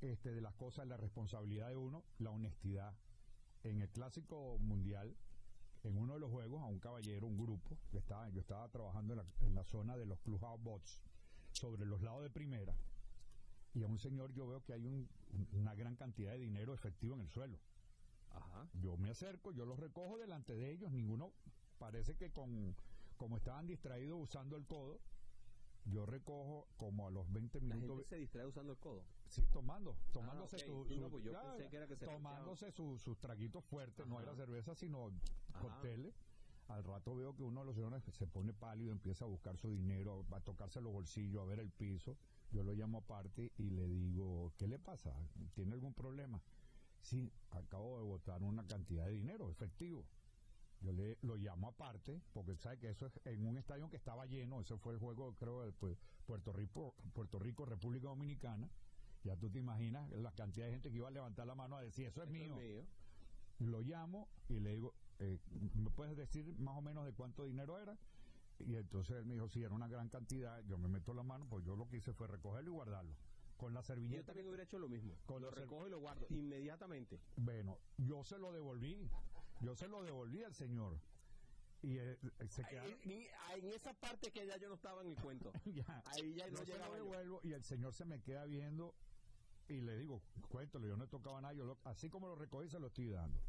este, 0.00 0.32
de 0.32 0.40
las 0.40 0.54
cosas, 0.54 0.86
la 0.86 0.96
responsabilidad 0.96 1.68
de 1.70 1.76
uno, 1.76 2.04
la 2.18 2.30
honestidad. 2.30 2.94
En 3.64 3.80
el 3.82 3.88
clásico 3.90 4.58
mundial, 4.58 5.16
en 5.82 5.96
uno 5.96 6.14
de 6.14 6.20
los 6.20 6.30
juegos, 6.30 6.62
a 6.62 6.66
un 6.66 6.78
caballero, 6.78 7.26
un 7.26 7.36
grupo, 7.36 7.76
que 7.90 7.98
estaba, 7.98 8.28
yo 8.30 8.40
estaba 8.40 8.68
trabajando 8.70 9.14
en 9.14 9.18
la, 9.18 9.26
en 9.40 9.54
la 9.54 9.64
zona 9.64 9.96
de 9.96 10.06
los 10.06 10.20
clubhouse 10.20 10.62
bots, 10.62 11.00
sobre 11.52 11.84
los 11.86 12.02
lados 12.02 12.22
de 12.22 12.30
primera, 12.30 12.76
y 13.74 13.82
a 13.82 13.86
un 13.86 13.98
señor 13.98 14.32
yo 14.34 14.46
veo 14.46 14.62
que 14.62 14.74
hay 14.74 14.84
un- 14.84 14.94
un- 14.94 15.08
una 15.52 15.74
gran 15.74 15.96
cantidad 15.96 16.32
de 16.32 16.38
dinero 16.38 16.72
efectivo 16.74 17.14
en 17.14 17.22
el 17.22 17.30
suelo. 17.30 17.58
Ajá. 18.30 18.68
Yo 18.74 18.96
me 18.96 19.10
acerco, 19.10 19.52
yo 19.52 19.64
los 19.66 19.78
recojo 19.78 20.18
delante 20.18 20.54
de 20.54 20.70
ellos, 20.70 20.92
ninguno, 20.92 21.32
parece 21.78 22.16
que 22.16 22.30
con, 22.32 22.74
como 23.16 23.36
estaban 23.36 23.66
distraídos 23.66 24.18
usando 24.20 24.56
el 24.56 24.66
codo, 24.66 25.00
yo 25.86 26.04
recojo 26.04 26.66
como 26.76 27.06
a 27.06 27.10
los 27.10 27.30
20 27.32 27.60
La 27.60 27.74
minutos. 27.76 27.96
gente 27.98 28.08
se 28.08 28.16
distrae 28.16 28.46
usando 28.46 28.72
el 28.72 28.78
codo. 28.78 29.04
Sí, 29.28 29.46
tomando, 29.52 29.96
tomándose 30.12 30.56
ok. 30.56 30.62
su, 30.62 30.84
Sí, 30.84 30.94
su- 30.96 31.00
no, 31.00 31.10
pues 31.10 31.24
yo 31.24 31.32
ya, 31.32 31.42
pensé 31.42 31.68
que 31.68 31.76
era 31.76 31.86
que 31.86 31.96
se 31.96 32.06
tomándose 32.06 32.70
su- 32.72 32.98
sus 32.98 33.18
traguitos 33.18 33.64
fuertes, 33.64 34.06
no 34.06 34.16
Ajá. 34.18 34.24
era 34.24 34.34
cerveza, 34.36 34.74
sino 34.74 35.12
Ajá. 35.52 35.60
cócteles. 35.60 36.14
Al 36.68 36.82
rato 36.82 37.14
veo 37.14 37.36
que 37.36 37.44
uno 37.44 37.60
de 37.60 37.66
los 37.66 37.76
señores 37.76 38.02
se 38.02 38.26
pone 38.26 38.52
pálido, 38.52 38.90
empieza 38.90 39.24
a 39.24 39.28
buscar 39.28 39.56
su 39.56 39.70
dinero, 39.70 40.26
va 40.32 40.38
a 40.38 40.40
tocarse 40.40 40.80
los 40.80 40.92
bolsillos, 40.92 41.40
a 41.40 41.44
ver 41.44 41.60
el 41.60 41.70
piso. 41.70 42.16
Yo 42.50 42.64
lo 42.64 42.72
llamo 42.72 42.98
aparte 42.98 43.52
y 43.56 43.70
le 43.70 43.86
digo, 43.86 44.26
¿qué 44.26 44.34
le 44.40 44.45
pasa? 44.86 45.12
¿Tiene 45.54 45.74
algún 45.74 45.92
problema? 45.92 46.40
Sí, 47.02 47.32
acabo 47.50 47.98
de 47.98 48.04
botar 48.04 48.42
una 48.42 48.64
cantidad 48.66 49.06
de 49.06 49.12
dinero 49.12 49.50
efectivo. 49.50 50.06
Yo 50.80 50.92
le 50.92 51.18
lo 51.22 51.36
llamo 51.36 51.68
aparte, 51.68 52.20
porque 52.32 52.54
sabe 52.56 52.78
que 52.78 52.90
eso 52.90 53.06
es 53.06 53.20
en 53.24 53.46
un 53.46 53.58
estadio 53.58 53.88
que 53.90 53.96
estaba 53.96 54.26
lleno, 54.26 54.60
ese 54.60 54.76
fue 54.78 54.92
el 54.94 55.00
juego, 55.00 55.34
creo, 55.34 55.62
de 55.62 55.72
Puerto 56.26 56.52
Rico, 56.52 56.94
Puerto 57.12 57.38
Rico, 57.38 57.64
República 57.64 58.08
Dominicana. 58.08 58.70
Ya 59.24 59.36
tú 59.36 59.50
te 59.50 59.58
imaginas 59.58 60.08
la 60.10 60.30
cantidad 60.32 60.66
de 60.66 60.72
gente 60.72 60.90
que 60.90 60.98
iba 60.98 61.08
a 61.08 61.10
levantar 61.10 61.46
la 61.46 61.54
mano 61.56 61.76
a 61.76 61.82
decir, 61.82 62.06
eso 62.06 62.22
es 62.22 62.28
Esto 62.28 62.38
mío. 62.38 62.56
es 62.60 62.68
mío. 62.68 62.86
Lo 63.58 63.80
llamo 63.80 64.28
y 64.48 64.60
le 64.60 64.74
digo, 64.74 64.94
eh, 65.18 65.40
¿me 65.74 65.90
puedes 65.90 66.16
decir 66.16 66.46
más 66.58 66.76
o 66.76 66.82
menos 66.82 67.04
de 67.06 67.12
cuánto 67.12 67.44
dinero 67.44 67.78
era? 67.78 67.96
Y 68.58 68.76
entonces 68.76 69.16
él 69.16 69.26
me 69.26 69.34
dijo, 69.34 69.48
sí, 69.48 69.62
era 69.62 69.74
una 69.74 69.88
gran 69.88 70.08
cantidad. 70.08 70.62
Yo 70.66 70.78
me 70.78 70.88
meto 70.88 71.12
la 71.14 71.22
mano, 71.22 71.46
pues 71.48 71.64
yo 71.64 71.74
lo 71.74 71.88
que 71.88 71.96
hice 71.96 72.12
fue 72.12 72.28
recogerlo 72.28 72.70
y 72.70 72.74
guardarlo. 72.74 73.16
Con 73.56 73.72
la 73.74 73.80
Yo 73.80 73.86
servilleta. 73.86 74.26
también 74.26 74.46
hubiera 74.48 74.64
hecho 74.64 74.78
lo 74.78 74.88
mismo. 74.88 75.16
Con 75.26 75.42
lo 75.42 75.50
recojo 75.50 75.86
y 75.86 75.90
lo 75.90 75.98
guardo 76.00 76.26
inmediatamente. 76.30 77.20
Bueno, 77.36 77.78
yo 77.96 78.22
se 78.24 78.38
lo 78.38 78.52
devolví. 78.52 79.08
Yo 79.60 79.74
se 79.74 79.88
lo 79.88 80.02
devolví 80.02 80.42
al 80.44 80.54
señor. 80.54 81.00
Y 81.82 81.98
eh, 81.98 82.18
se 82.48 82.64
quedaron. 82.64 82.92
En, 83.04 83.10
en 83.12 83.68
esa 83.70 83.94
parte 83.94 84.30
que 84.30 84.46
ya 84.46 84.56
yo 84.58 84.68
no 84.68 84.74
estaba 84.74 85.02
en 85.02 85.08
el 85.08 85.16
cuento. 85.16 85.52
ya. 85.66 86.02
Ahí 86.06 86.34
ya 86.34 86.46
no 86.50 86.58
Yo 86.58 86.64
se 86.66 86.78
lo 86.78 86.86
yo. 86.86 86.94
devuelvo 86.94 87.40
y 87.44 87.52
el 87.52 87.64
señor 87.64 87.92
se 87.94 88.04
me 88.04 88.20
queda 88.22 88.44
viendo 88.44 88.94
y 89.68 89.80
le 89.80 89.96
digo, 89.98 90.22
cuéntale, 90.48 90.86
yo 90.88 90.96
no 90.96 91.04
he 91.04 91.08
tocado 91.08 91.40
nada, 91.40 91.52
yo 91.54 91.64
lo- 91.64 91.78
así 91.84 92.08
como 92.08 92.28
lo 92.28 92.36
recogí 92.36 92.68
se 92.68 92.78
lo 92.78 92.86
estoy 92.88 93.08
dando. 93.08 93.40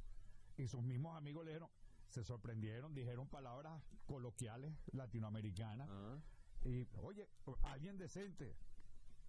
Y 0.58 0.68
sus 0.68 0.82
mismos 0.82 1.16
amigos 1.16 1.46
le 1.46 1.52
dijeron, 1.52 1.70
se 2.10 2.24
sorprendieron, 2.24 2.94
dijeron 2.96 3.28
palabras 3.28 3.84
coloquiales 4.08 4.74
latinoamericanas 4.94 5.88
Ah. 5.92 6.18
y, 6.64 6.88
oye, 7.02 7.28
alguien 7.64 7.98
decente, 7.98 8.56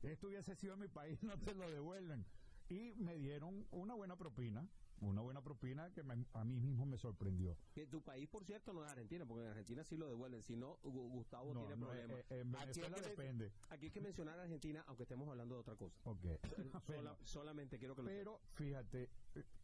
esto 0.02 0.28
hubiese 0.28 0.54
sido 0.56 0.74
en 0.74 0.80
mi 0.80 0.88
país, 0.88 1.18
no 1.22 1.38
te 1.38 1.54
lo 1.54 1.70
devuelven. 1.70 2.24
Y 2.68 2.92
me 2.96 3.16
dieron 3.16 3.66
una 3.70 3.94
buena 3.94 4.16
propina, 4.16 4.68
una 5.00 5.22
buena 5.22 5.42
propina 5.42 5.90
que 5.94 6.02
me- 6.02 6.26
a 6.34 6.44
mí 6.44 6.60
mismo 6.60 6.84
me 6.84 6.98
sorprendió. 6.98 7.56
Que 7.72 7.86
tu 7.86 8.02
país, 8.02 8.28
por 8.28 8.44
cierto, 8.44 8.74
no 8.74 8.84
es 8.84 8.90
Argentina, 8.90 9.24
porque 9.24 9.44
en 9.44 9.48
Argentina 9.50 9.82
sí 9.84 9.96
lo 9.96 10.06
devuelven. 10.06 10.42
Si 10.42 10.54
no, 10.54 10.76
Gu- 10.82 11.08
Gustavo 11.10 11.54
No, 11.54 11.60
tiene 11.60 11.76
no, 11.76 11.86
problemas. 11.86 12.18
eh, 12.18 12.24
en 12.28 12.54
Aquí 12.54 12.58
hay 12.58 12.66
Venezuela 12.66 12.96
que 12.96 13.02
depende. 13.08 13.52
Aquí 13.70 13.86
hay 13.86 13.90
que 13.92 14.00
mencionar 14.02 14.38
a 14.38 14.42
Argentina, 14.42 14.84
aunque 14.86 15.04
estemos 15.04 15.26
hablando 15.30 15.54
de 15.54 15.60
otra 15.62 15.76
cosa. 15.76 15.96
Ok. 16.04 16.26
Sola- 16.86 17.16
solamente 17.24 17.78
quiero 17.78 17.94
que 17.96 18.02
lo 18.02 18.08
Pero 18.08 18.40
fíjate, 18.52 19.08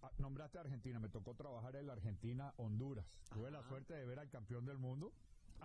ah, 0.00 0.11
nombraste 0.19 0.57
a 0.57 0.62
Argentina, 0.62 0.99
me 0.99 1.11
tocó 1.11 1.35
trabajar 1.35 1.76
en 1.76 1.87
la 1.88 1.93
Argentina-Honduras. 1.93 3.05
Tuve 3.35 3.50
la 3.50 3.62
suerte 3.64 3.93
de 3.93 4.07
ver 4.07 4.19
al 4.19 4.31
campeón 4.31 4.64
del 4.64 4.79
mundo 4.79 5.12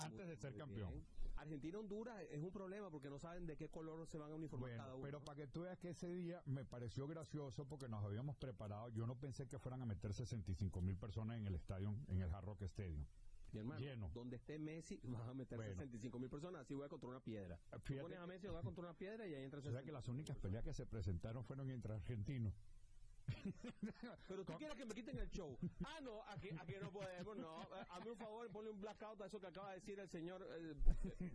antes 0.06 0.28
de 0.28 0.36
ser 0.38 0.56
campeón. 0.56 1.04
Argentina-Honduras 1.38 2.22
es 2.32 2.42
un 2.42 2.52
problema 2.52 2.90
porque 2.92 3.10
no 3.10 3.18
saben 3.18 3.46
de 3.46 3.56
qué 3.56 3.70
color 3.70 4.06
se 4.08 4.18
van 4.18 4.32
a 4.32 4.36
uniformar 4.36 4.70
Bueno, 4.72 4.84
cada 4.84 4.96
uno. 4.96 5.04
pero 5.06 5.24
para 5.24 5.38
que 5.38 5.48
tú 5.48 5.62
veas 5.62 5.78
que 5.80 5.90
ese 5.92 6.14
día 6.14 6.42
me 6.46 6.66
pareció 6.66 7.08
gracioso 7.08 7.66
porque 7.66 7.88
nos 7.88 8.04
habíamos 8.04 8.36
preparado. 8.36 8.90
Yo 8.90 9.08
no 9.08 9.16
pensé 9.16 9.48
que 9.48 9.58
fueran 9.58 9.82
a 9.82 9.86
meter 9.86 10.14
65 10.14 10.82
mil 10.82 10.98
personas 10.98 11.38
en 11.38 11.48
el 11.48 11.56
estadio, 11.56 11.96
en 12.08 12.22
el 12.22 12.30
Hard 12.34 12.44
Rock 12.46 12.64
Stadium. 12.64 13.06
Mi 13.54 13.60
hermano, 13.62 13.80
lleno. 13.80 14.12
donde 14.14 14.36
esté 14.36 14.60
Messi, 14.60 15.00
vas 15.06 15.28
a 15.28 15.34
meter 15.34 15.58
Bueno. 15.58 15.74
65 15.76 16.20
mil 16.20 16.30
personas, 16.30 16.62
así 16.62 16.74
voy 16.74 16.86
a 16.86 16.90
contra 16.90 17.10
una 17.10 17.22
piedra. 17.22 17.58
Tú 17.86 17.94
pones 18.02 18.20
a 18.20 18.28
Messi, 18.28 18.48
va 18.48 18.62
contra 18.62 18.84
una 18.84 18.94
piedra 18.94 19.26
y 19.26 19.34
ahí 19.34 19.44
entra 19.44 19.60
O 19.60 19.64
sea 19.64 19.72
que 19.72 19.78
65. 19.78 19.94
las 19.94 20.08
únicas 20.10 20.38
peleas 20.38 20.64
que 20.66 20.74
se 20.74 20.86
presentaron 20.86 21.44
fueron 21.46 21.70
entre 21.72 21.94
argentinos. 21.94 22.54
Pero 24.28 24.46
tú 24.46 24.54
quieres 24.58 24.76
que 24.78 24.86
me 24.86 24.94
quiten 24.94 25.18
el 25.18 25.30
show. 25.30 25.58
Ah, 25.86 26.00
no, 26.02 26.22
aquí, 26.28 26.50
aquí 26.60 26.74
no 26.82 26.92
podemos, 26.92 27.38
no. 27.38 27.62
Eh, 27.62 27.86
Hazme 27.90 28.12
un 28.12 28.18
favor, 28.18 28.50
ponle 28.52 28.70
un 28.72 28.80
blackout 28.82 29.22
a 29.22 29.26
eso 29.26 29.40
que 29.40 29.48
acaba 29.48 29.70
de 29.70 29.76
decir 29.80 30.00
el 30.00 30.08
señor 30.10 30.46
eh, 30.52 30.76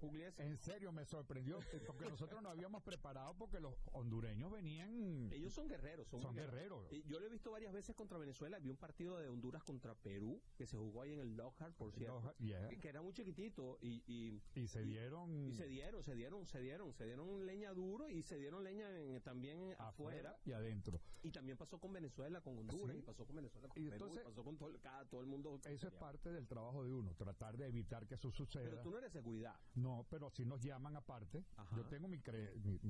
Pugliese. 0.01 0.43
En 0.45 0.57
serio, 0.59 0.93
me 0.93 1.05
sorprendió 1.05 1.61
eh, 1.73 1.81
porque 1.87 2.07
nosotros 2.09 2.43
nos 2.43 2.53
habíamos 2.53 2.83
preparado 2.83 3.35
porque 3.37 3.61
los 3.61 3.75
hondureños 3.93 4.51
venían. 4.51 5.31
Ellos 5.33 5.53
son 5.53 5.69
guerreros, 5.69 6.09
son, 6.09 6.35
guerreros. 6.35 6.85
Yo 7.07 7.19
lo 7.21 7.27
he 7.27 7.29
visto 7.31 7.51
varias 7.51 7.73
veces 7.73 7.95
contra 7.95 8.19
Venezuela. 8.19 8.59
Vi 8.59 8.71
un 8.71 8.77
partido 8.77 9.19
de 9.19 9.29
Honduras 9.29 9.63
contra 9.63 9.95
Perú 9.95 10.41
que 10.57 10.67
se 10.67 10.77
jugó 10.77 11.03
ahí 11.03 11.13
en 11.13 11.21
el 11.21 11.37
Lockhart, 11.37 11.75
por 11.77 11.93
cierto. 11.93 12.15
Lockhart, 12.15 12.39
yeah. 12.39 12.69
que, 12.69 12.79
que 12.79 12.89
era 12.89 13.03
muy 13.03 13.13
chiquitito 13.13 13.79
y, 13.81 14.03
y, 14.07 14.43
Y 14.55 14.67
se 14.69 14.83
dieron. 14.83 15.49
y 15.49 15.53
se 15.55 15.67
dieron, 15.67 16.03
se 16.03 16.15
dieron, 16.15 16.47
se 16.47 16.61
dieron, 16.61 16.93
se 16.95 17.05
dieron 17.05 17.47
leña 17.47 17.73
duro 17.73 18.09
y 18.09 18.23
se 18.23 18.37
dieron 18.39 18.63
leña 18.65 18.89
en- 18.91 19.21
también 19.23 19.75
afuera. 19.79 20.39
y 20.45 20.53
adentro. 20.53 21.01
Y 21.23 21.31
también 21.31 21.57
pasó 21.57 21.79
con 21.85 21.93
Venezuela, 21.93 22.41
con 22.41 22.57
Honduras, 22.59 22.97
Sí. 22.97 23.03
y 23.03 23.03
pasó 23.03 23.27
con 23.27 23.37
Venezuela, 23.37 23.69
con 23.69 23.83
Y 23.83 23.91
Perú, 23.91 24.13
y 24.15 24.19
pasó 24.25 24.43
con 24.43 24.57
todo, 24.57 24.71
el- 24.71 24.81
cada, 24.81 25.05
todo 25.05 25.21
el 25.21 25.27
mundo. 25.27 25.61
Eso 25.67 25.87
es 25.89 25.93
parte 25.93 26.33
del 26.33 26.47
trabajo 26.47 26.83
de 26.83 26.91
uno, 26.91 27.15
tratar 27.15 27.59
de 27.59 27.67
evitar 27.67 28.07
que 28.07 28.15
eso 28.15 28.31
suceda. 28.31 28.65
Pero 28.65 28.81
tú 28.81 28.91
no 28.91 28.97
eres 28.99 29.13
seguridad. 29.13 29.55
No, 29.75 30.07
pero 30.09 30.31
si 30.31 30.47
nos 30.47 30.63
llaman 30.63 30.97
aparte. 30.97 31.45
Ajá. 31.59 31.77
Yo 31.77 31.85
tengo 31.85 32.09
mi, 32.09 32.19
cre- 32.21 32.55
mi, 32.63 32.81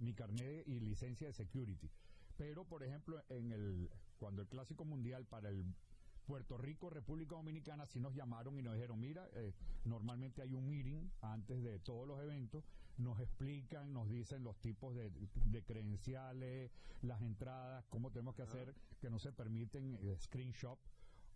mi 0.00 0.12
carnet 0.12 0.68
y 0.68 0.80
licencia 0.80 1.26
de 1.26 1.32
security. 1.32 1.90
Pero, 2.36 2.66
por 2.66 2.82
ejemplo, 2.82 3.22
en 3.30 3.52
el 3.52 3.90
cuando 4.18 4.42
el 4.42 4.48
Clásico 4.48 4.84
Mundial 4.84 5.24
para 5.26 5.48
el 5.48 5.64
Puerto 6.26 6.58
Rico, 6.58 6.90
República 6.90 7.36
Dominicana, 7.36 7.86
sí 7.86 8.00
nos 8.00 8.14
llamaron 8.14 8.58
y 8.58 8.62
nos 8.62 8.74
dijeron, 8.74 8.98
mira, 9.00 9.28
eh, 9.34 9.54
normalmente 9.84 10.42
hay 10.42 10.54
un 10.54 10.68
meeting 10.68 11.08
antes 11.20 11.62
de 11.62 11.78
todos 11.78 12.06
los 12.06 12.20
eventos, 12.20 12.64
nos 12.98 13.20
explican, 13.20 13.92
nos 13.92 14.08
dicen 14.08 14.42
los 14.42 14.56
tipos 14.60 14.94
de, 14.96 15.10
de 15.10 15.62
credenciales, 15.64 16.70
las 17.02 17.22
entradas, 17.22 17.84
cómo 17.90 18.10
tenemos 18.10 18.34
que 18.34 18.42
hacer, 18.42 18.74
que 19.00 19.08
no 19.10 19.18
se 19.18 19.32
permiten 19.32 19.98
eh, 20.02 20.16
screenshot 20.18 20.78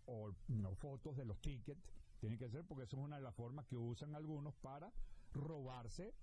o 0.05 0.33
no, 0.49 0.75
fotos 0.75 1.15
de 1.15 1.25
los 1.25 1.39
tickets. 1.39 1.81
Tiene 2.19 2.37
que 2.37 2.49
ser 2.49 2.65
porque 2.65 2.83
eso 2.83 2.97
es 2.97 3.03
una 3.03 3.15
de 3.15 3.21
las 3.23 3.33
formas 3.35 3.65
que 3.67 3.77
usan 3.77 4.13
algunos 4.15 4.53
para 4.55 4.91
robarse 5.31 6.13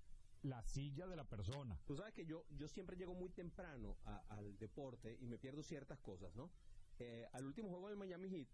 la 0.43 0.61
silla 0.63 1.07
de 1.07 1.15
la 1.15 1.25
persona. 1.25 1.77
Tú 1.85 1.97
sabes 1.97 2.13
que 2.13 2.25
yo, 2.25 2.45
yo 2.57 2.67
siempre 2.67 2.95
llego 2.95 3.13
muy 3.15 3.29
temprano 3.29 3.97
a- 4.05 4.23
al 4.29 4.57
deporte 4.57 5.17
y 5.19 5.27
me 5.27 5.37
pierdo 5.37 5.63
ciertas 5.63 5.99
cosas, 5.99 6.33
¿no? 6.35 6.49
Eh, 6.99 7.27
al 7.31 7.45
último 7.45 7.69
juego 7.69 7.87
del 7.87 7.97
Miami 7.97 8.29
Heat, 8.29 8.47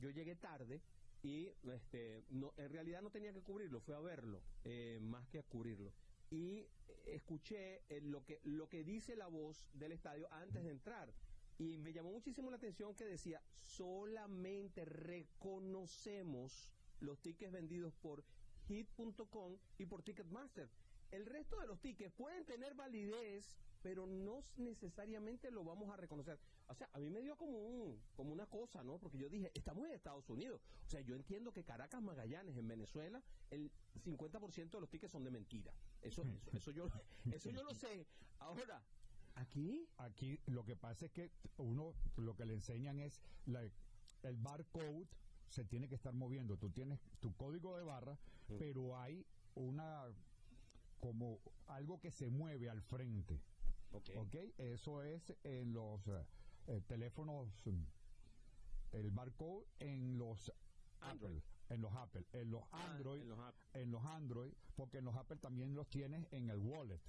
yo 0.00 0.10
llegué 0.10 0.36
tarde 0.36 0.80
y 1.22 1.50
este, 1.72 2.24
no, 2.30 2.52
en 2.56 2.70
realidad 2.70 3.02
no 3.02 3.10
tenía 3.10 3.32
que 3.32 3.42
cubrirlo, 3.42 3.80
fui 3.80 3.94
a 3.94 4.00
verlo, 4.00 4.40
eh, 4.64 4.98
más 5.02 5.26
que 5.28 5.40
a 5.40 5.42
cubrirlo. 5.42 5.92
Y 6.30 6.66
escuché 7.06 7.82
eh, 7.88 8.00
lo, 8.02 8.24
que, 8.24 8.40
lo 8.44 8.68
que 8.68 8.84
dice 8.84 9.16
la 9.16 9.26
voz 9.26 9.68
del 9.72 9.92
estadio 9.92 10.32
antes 10.32 10.62
de 10.62 10.70
entrar. 10.70 11.12
Y 11.58 11.76
me 11.78 11.92
llamó 11.92 12.12
muchísimo 12.12 12.50
la 12.50 12.56
atención 12.56 12.94
que 12.94 13.04
decía, 13.04 13.42
solamente 13.62 14.84
reconocemos 14.84 16.72
los 17.00 17.20
tickets 17.20 17.52
vendidos 17.52 17.94
por 17.94 18.24
hit.com 18.68 19.56
y 19.78 19.86
por 19.86 20.02
Ticketmaster. 20.02 20.68
El 21.10 21.26
resto 21.26 21.58
de 21.58 21.66
los 21.66 21.80
tickets 21.80 22.12
pueden 22.12 22.44
tener 22.44 22.74
validez, 22.74 23.56
pero 23.82 24.06
no 24.06 24.40
necesariamente 24.56 25.50
lo 25.50 25.64
vamos 25.64 25.90
a 25.90 25.96
reconocer. 25.96 26.38
O 26.70 26.74
sea, 26.74 26.88
a 26.92 26.98
mí 26.98 27.08
me 27.10 27.20
dio 27.22 27.36
como 27.36 27.56
un 27.58 27.98
como 28.14 28.30
una 28.32 28.46
cosa, 28.46 28.82
¿no? 28.84 28.98
Porque 28.98 29.18
yo 29.18 29.28
dije, 29.28 29.50
estamos 29.54 29.86
en 29.86 29.92
Estados 29.94 30.28
Unidos. 30.28 30.60
O 30.86 30.88
sea, 30.90 31.00
yo 31.00 31.14
entiendo 31.14 31.52
que 31.52 31.64
Caracas, 31.64 32.02
Magallanes, 32.02 32.56
en 32.56 32.68
Venezuela, 32.68 33.22
el 33.50 33.70
50% 34.04 34.70
de 34.70 34.80
los 34.80 34.90
tickets 34.90 35.12
son 35.12 35.24
de 35.24 35.30
mentira. 35.30 35.72
Eso, 36.02 36.22
eso, 36.22 36.50
eso 36.52 36.70
yo, 36.70 36.84
eso 37.32 37.50
yo 37.50 37.62
lo 37.62 37.74
sé. 37.74 38.06
Ahora, 38.38 38.82
aquí, 39.34 39.88
Aquí 39.96 40.38
lo 40.46 40.64
que 40.64 40.76
pasa 40.76 41.06
es 41.06 41.12
que 41.12 41.30
uno 41.56 41.94
lo 42.16 42.36
que 42.36 42.44
le 42.44 42.52
enseñan 42.54 42.98
es 43.00 43.22
la- 43.46 43.68
el 44.22 44.36
barcode 44.36 45.06
se 45.48 45.64
tiene 45.64 45.88
que 45.88 45.94
estar 45.94 46.12
moviendo. 46.12 46.58
Tú 46.58 46.70
tienes 46.70 47.00
tu 47.20 47.34
código 47.34 47.76
de 47.78 47.84
barra, 47.84 48.18
pero 48.58 48.98
hay 48.98 49.24
una 49.54 50.12
como 51.00 51.40
algo 51.66 51.98
que 52.00 52.10
se 52.10 52.28
mueve 52.28 52.68
al 52.68 52.82
frente. 52.82 53.40
ok, 53.92 54.10
¿Ok? 54.16 54.34
Eso 54.58 55.02
es 55.02 55.32
en 55.44 55.72
los 55.72 56.02
eh, 56.68 56.80
teléfonos, 56.86 57.48
mm, 57.66 57.82
el 58.92 59.10
barcode 59.10 59.66
en 59.80 60.18
los 60.18 60.52
Android. 61.00 61.38
Apple, 61.38 61.42
en 61.70 61.80
los 61.80 61.94
Apple, 61.94 62.26
en 62.32 62.50
los 62.50 62.62
Ah, 62.72 62.92
Android, 62.94 63.22
en 63.22 63.28
los 63.28 63.38
Apple. 63.40 63.60
en 63.82 63.90
los 63.90 64.04
Android, 64.04 64.52
porque 64.76 64.98
en 64.98 65.04
los 65.04 65.16
Apple 65.16 65.36
también 65.38 65.74
los 65.74 65.88
tienes 65.88 66.26
en 66.32 66.50
el 66.50 66.58
wallet. 66.58 67.00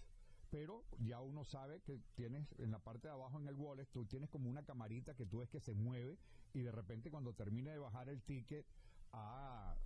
Pero 0.50 0.84
ya 0.98 1.22
uno 1.22 1.44
sabe 1.44 1.82
que 1.82 2.00
tienes 2.16 2.48
en 2.58 2.72
la 2.72 2.80
parte 2.80 3.08
de 3.08 3.13
abajo 3.13 3.39
en 3.39 3.48
el 3.48 3.56
wallet, 3.56 3.86
tú 3.92 4.06
tienes 4.06 4.30
como 4.30 4.50
una 4.50 4.63
camarita 4.63 5.13
que 5.13 5.25
tú 5.25 5.39
ves 5.39 5.50
que 5.50 5.60
se 5.60 5.74
mueve 5.74 6.18
y 6.54 6.62
de 6.62 6.72
repente 6.72 7.12
cuando 7.12 7.34
termine 7.34 7.70
de 7.72 7.78
bajar 7.78 8.10
el 8.10 8.22
ticket 8.24 8.66
a, 9.12 9.78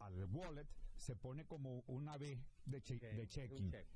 al 0.00 0.24
wallet, 0.32 0.66
se 0.96 1.14
pone 1.14 1.44
como 1.46 1.84
una 1.86 2.16
B 2.18 2.38
de, 2.66 2.82
che- 2.82 2.98
de 2.98 3.26
checking. 3.28 3.70
check. 3.70 3.86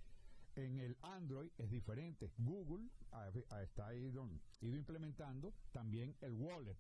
En 0.59 0.81
el 0.81 0.97
Android 1.03 1.51
es 1.57 1.71
diferente. 1.71 2.33
Google 2.37 2.89
ha, 3.13 3.31
ha- 3.51 3.63
está 3.63 3.95
ido, 3.95 4.29
ido 4.61 4.77
implementando 4.77 5.55
también 5.71 6.17
el 6.21 6.35
wallet, 6.35 6.77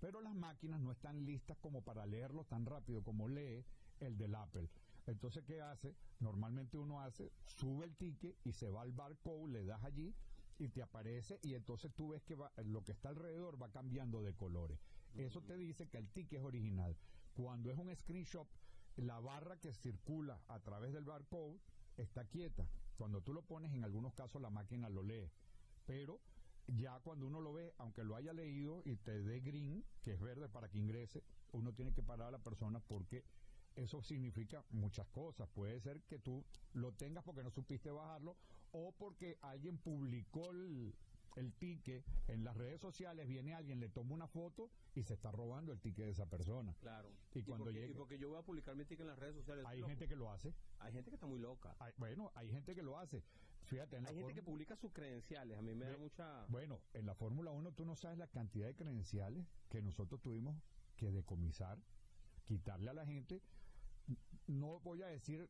pero 0.00 0.20
las 0.20 0.34
máquinas 0.34 0.80
no 0.80 0.90
están 0.90 1.24
listas 1.24 1.56
como 1.58 1.80
para 1.82 2.04
leerlo 2.06 2.42
tan 2.44 2.66
rápido 2.66 3.04
como 3.04 3.28
lee 3.28 3.64
el 4.00 4.18
del 4.18 4.34
Apple. 4.34 4.68
Entonces, 5.06 5.44
¿qué 5.44 5.60
hace? 5.60 5.94
Normalmente 6.18 6.76
uno 6.76 7.00
hace, 7.00 7.30
sube 7.46 7.84
el 7.84 7.94
ticket 7.94 8.36
y 8.44 8.50
se 8.52 8.68
va 8.68 8.82
al 8.82 8.90
barcode, 8.90 9.52
le 9.52 9.64
das 9.64 9.84
allí 9.84 10.12
y 10.58 10.68
te 10.70 10.82
aparece 10.82 11.38
y 11.44 11.54
entonces 11.54 11.92
tú 11.94 12.08
ves 12.08 12.22
que 12.24 12.34
va- 12.34 12.52
lo 12.64 12.82
que 12.82 12.90
está 12.90 13.10
alrededor 13.10 13.62
va 13.62 13.70
cambiando 13.70 14.22
de 14.24 14.34
colores. 14.34 14.80
Eso 15.14 15.40
te 15.40 15.54
dice 15.56 15.88
que 15.88 15.98
el 15.98 16.08
ticket 16.08 16.40
es 16.40 16.44
original. 16.44 16.96
Cuando 17.34 17.70
es 17.70 17.78
un 17.78 17.94
screenshot, 17.94 18.48
la 18.96 19.20
barra 19.20 19.56
que 19.60 19.72
circula 19.72 20.42
a 20.48 20.58
través 20.58 20.92
del 20.92 21.04
barcode 21.04 21.60
está 21.96 22.24
quieta. 22.24 22.66
Cuando 23.00 23.22
tú 23.22 23.32
lo 23.32 23.40
pones, 23.40 23.72
en 23.72 23.82
algunos 23.82 24.12
casos 24.12 24.42
la 24.42 24.50
máquina 24.50 24.90
lo 24.90 25.02
lee. 25.02 25.30
Pero 25.86 26.20
ya 26.66 27.00
cuando 27.00 27.26
uno 27.26 27.40
lo 27.40 27.54
ve, 27.54 27.72
aunque 27.78 28.04
lo 28.04 28.14
haya 28.14 28.34
leído 28.34 28.82
y 28.84 28.96
te 28.96 29.22
dé 29.22 29.40
green, 29.40 29.82
que 30.02 30.12
es 30.12 30.20
verde 30.20 30.50
para 30.50 30.68
que 30.68 30.76
ingrese, 30.76 31.24
uno 31.52 31.72
tiene 31.72 31.94
que 31.94 32.02
parar 32.02 32.28
a 32.28 32.32
la 32.32 32.40
persona 32.40 32.78
porque 32.78 33.24
eso 33.74 34.02
significa 34.02 34.62
muchas 34.68 35.06
cosas. 35.06 35.48
Puede 35.48 35.80
ser 35.80 36.02
que 36.02 36.18
tú 36.18 36.44
lo 36.74 36.92
tengas 36.92 37.24
porque 37.24 37.42
no 37.42 37.50
supiste 37.50 37.90
bajarlo 37.90 38.36
o 38.72 38.92
porque 38.92 39.38
alguien 39.40 39.78
publicó 39.78 40.50
el, 40.50 40.94
el 41.36 41.52
ticket 41.54 42.04
en 42.28 42.44
las 42.44 42.56
redes 42.56 42.80
sociales, 42.80 43.26
viene 43.28 43.54
alguien, 43.54 43.80
le 43.80 43.88
toma 43.88 44.14
una 44.14 44.26
foto 44.28 44.70
y 44.94 45.02
se 45.02 45.14
está 45.14 45.30
robando 45.30 45.72
el 45.72 45.80
ticket 45.80 46.06
de 46.06 46.10
esa 46.12 46.26
persona. 46.26 46.74
Claro. 46.80 47.10
Y 47.34 47.42
cuando 47.42 47.64
porque, 47.66 47.80
llegue- 47.80 47.90
y 47.92 47.94
porque 47.94 48.18
yo 48.18 48.28
voy 48.30 48.38
a 48.38 48.42
publicar 48.42 48.74
mi 48.76 48.84
ticket 48.84 49.00
en 49.02 49.06
las 49.08 49.18
redes 49.18 49.36
sociales. 49.36 49.64
Hay 49.66 49.82
gente 49.82 50.08
que 50.08 50.16
lo 50.16 50.30
hace. 50.30 50.54
hay 50.80 50.92
gente 50.92 51.10
que 51.10 51.16
está 51.16 51.26
muy 51.26 51.38
loca. 51.38 51.76
Hay- 51.78 51.92
bueno, 51.98 52.32
hay 52.34 52.50
gente 52.50 52.74
que 52.74 52.82
lo 52.82 52.98
hace. 52.98 53.22
Fíjate, 53.64 53.96
en 53.96 54.02
la 54.04 54.10
Hay 54.10 54.16
gente 54.16 54.34
que 54.34 54.42
publica 54.42 54.74
sus 54.76 54.92
credenciales. 54.92 55.56
A 55.58 55.62
mí 55.62 55.74
me 55.74 55.84
da 55.86 55.96
mucha. 55.98 56.46
Bueno, 56.48 56.80
en 56.94 57.06
la 57.06 57.14
Fórmula 57.14 57.52
1 57.52 57.72
tú 57.72 57.84
no 57.84 57.94
sabes 57.94 58.18
la 58.18 58.26
cantidad 58.26 58.66
de 58.66 58.74
credenciales 58.74 59.46
que 59.68 59.80
nosotros 59.82 60.20
tuvimos 60.22 60.56
que 60.96 61.12
decomisar, 61.12 61.78
quitarle 62.46 62.90
a 62.90 62.94
la 62.94 63.06
gente. 63.06 63.40
No 64.46 64.80
voy 64.80 65.02
a 65.02 65.06
decir 65.06 65.48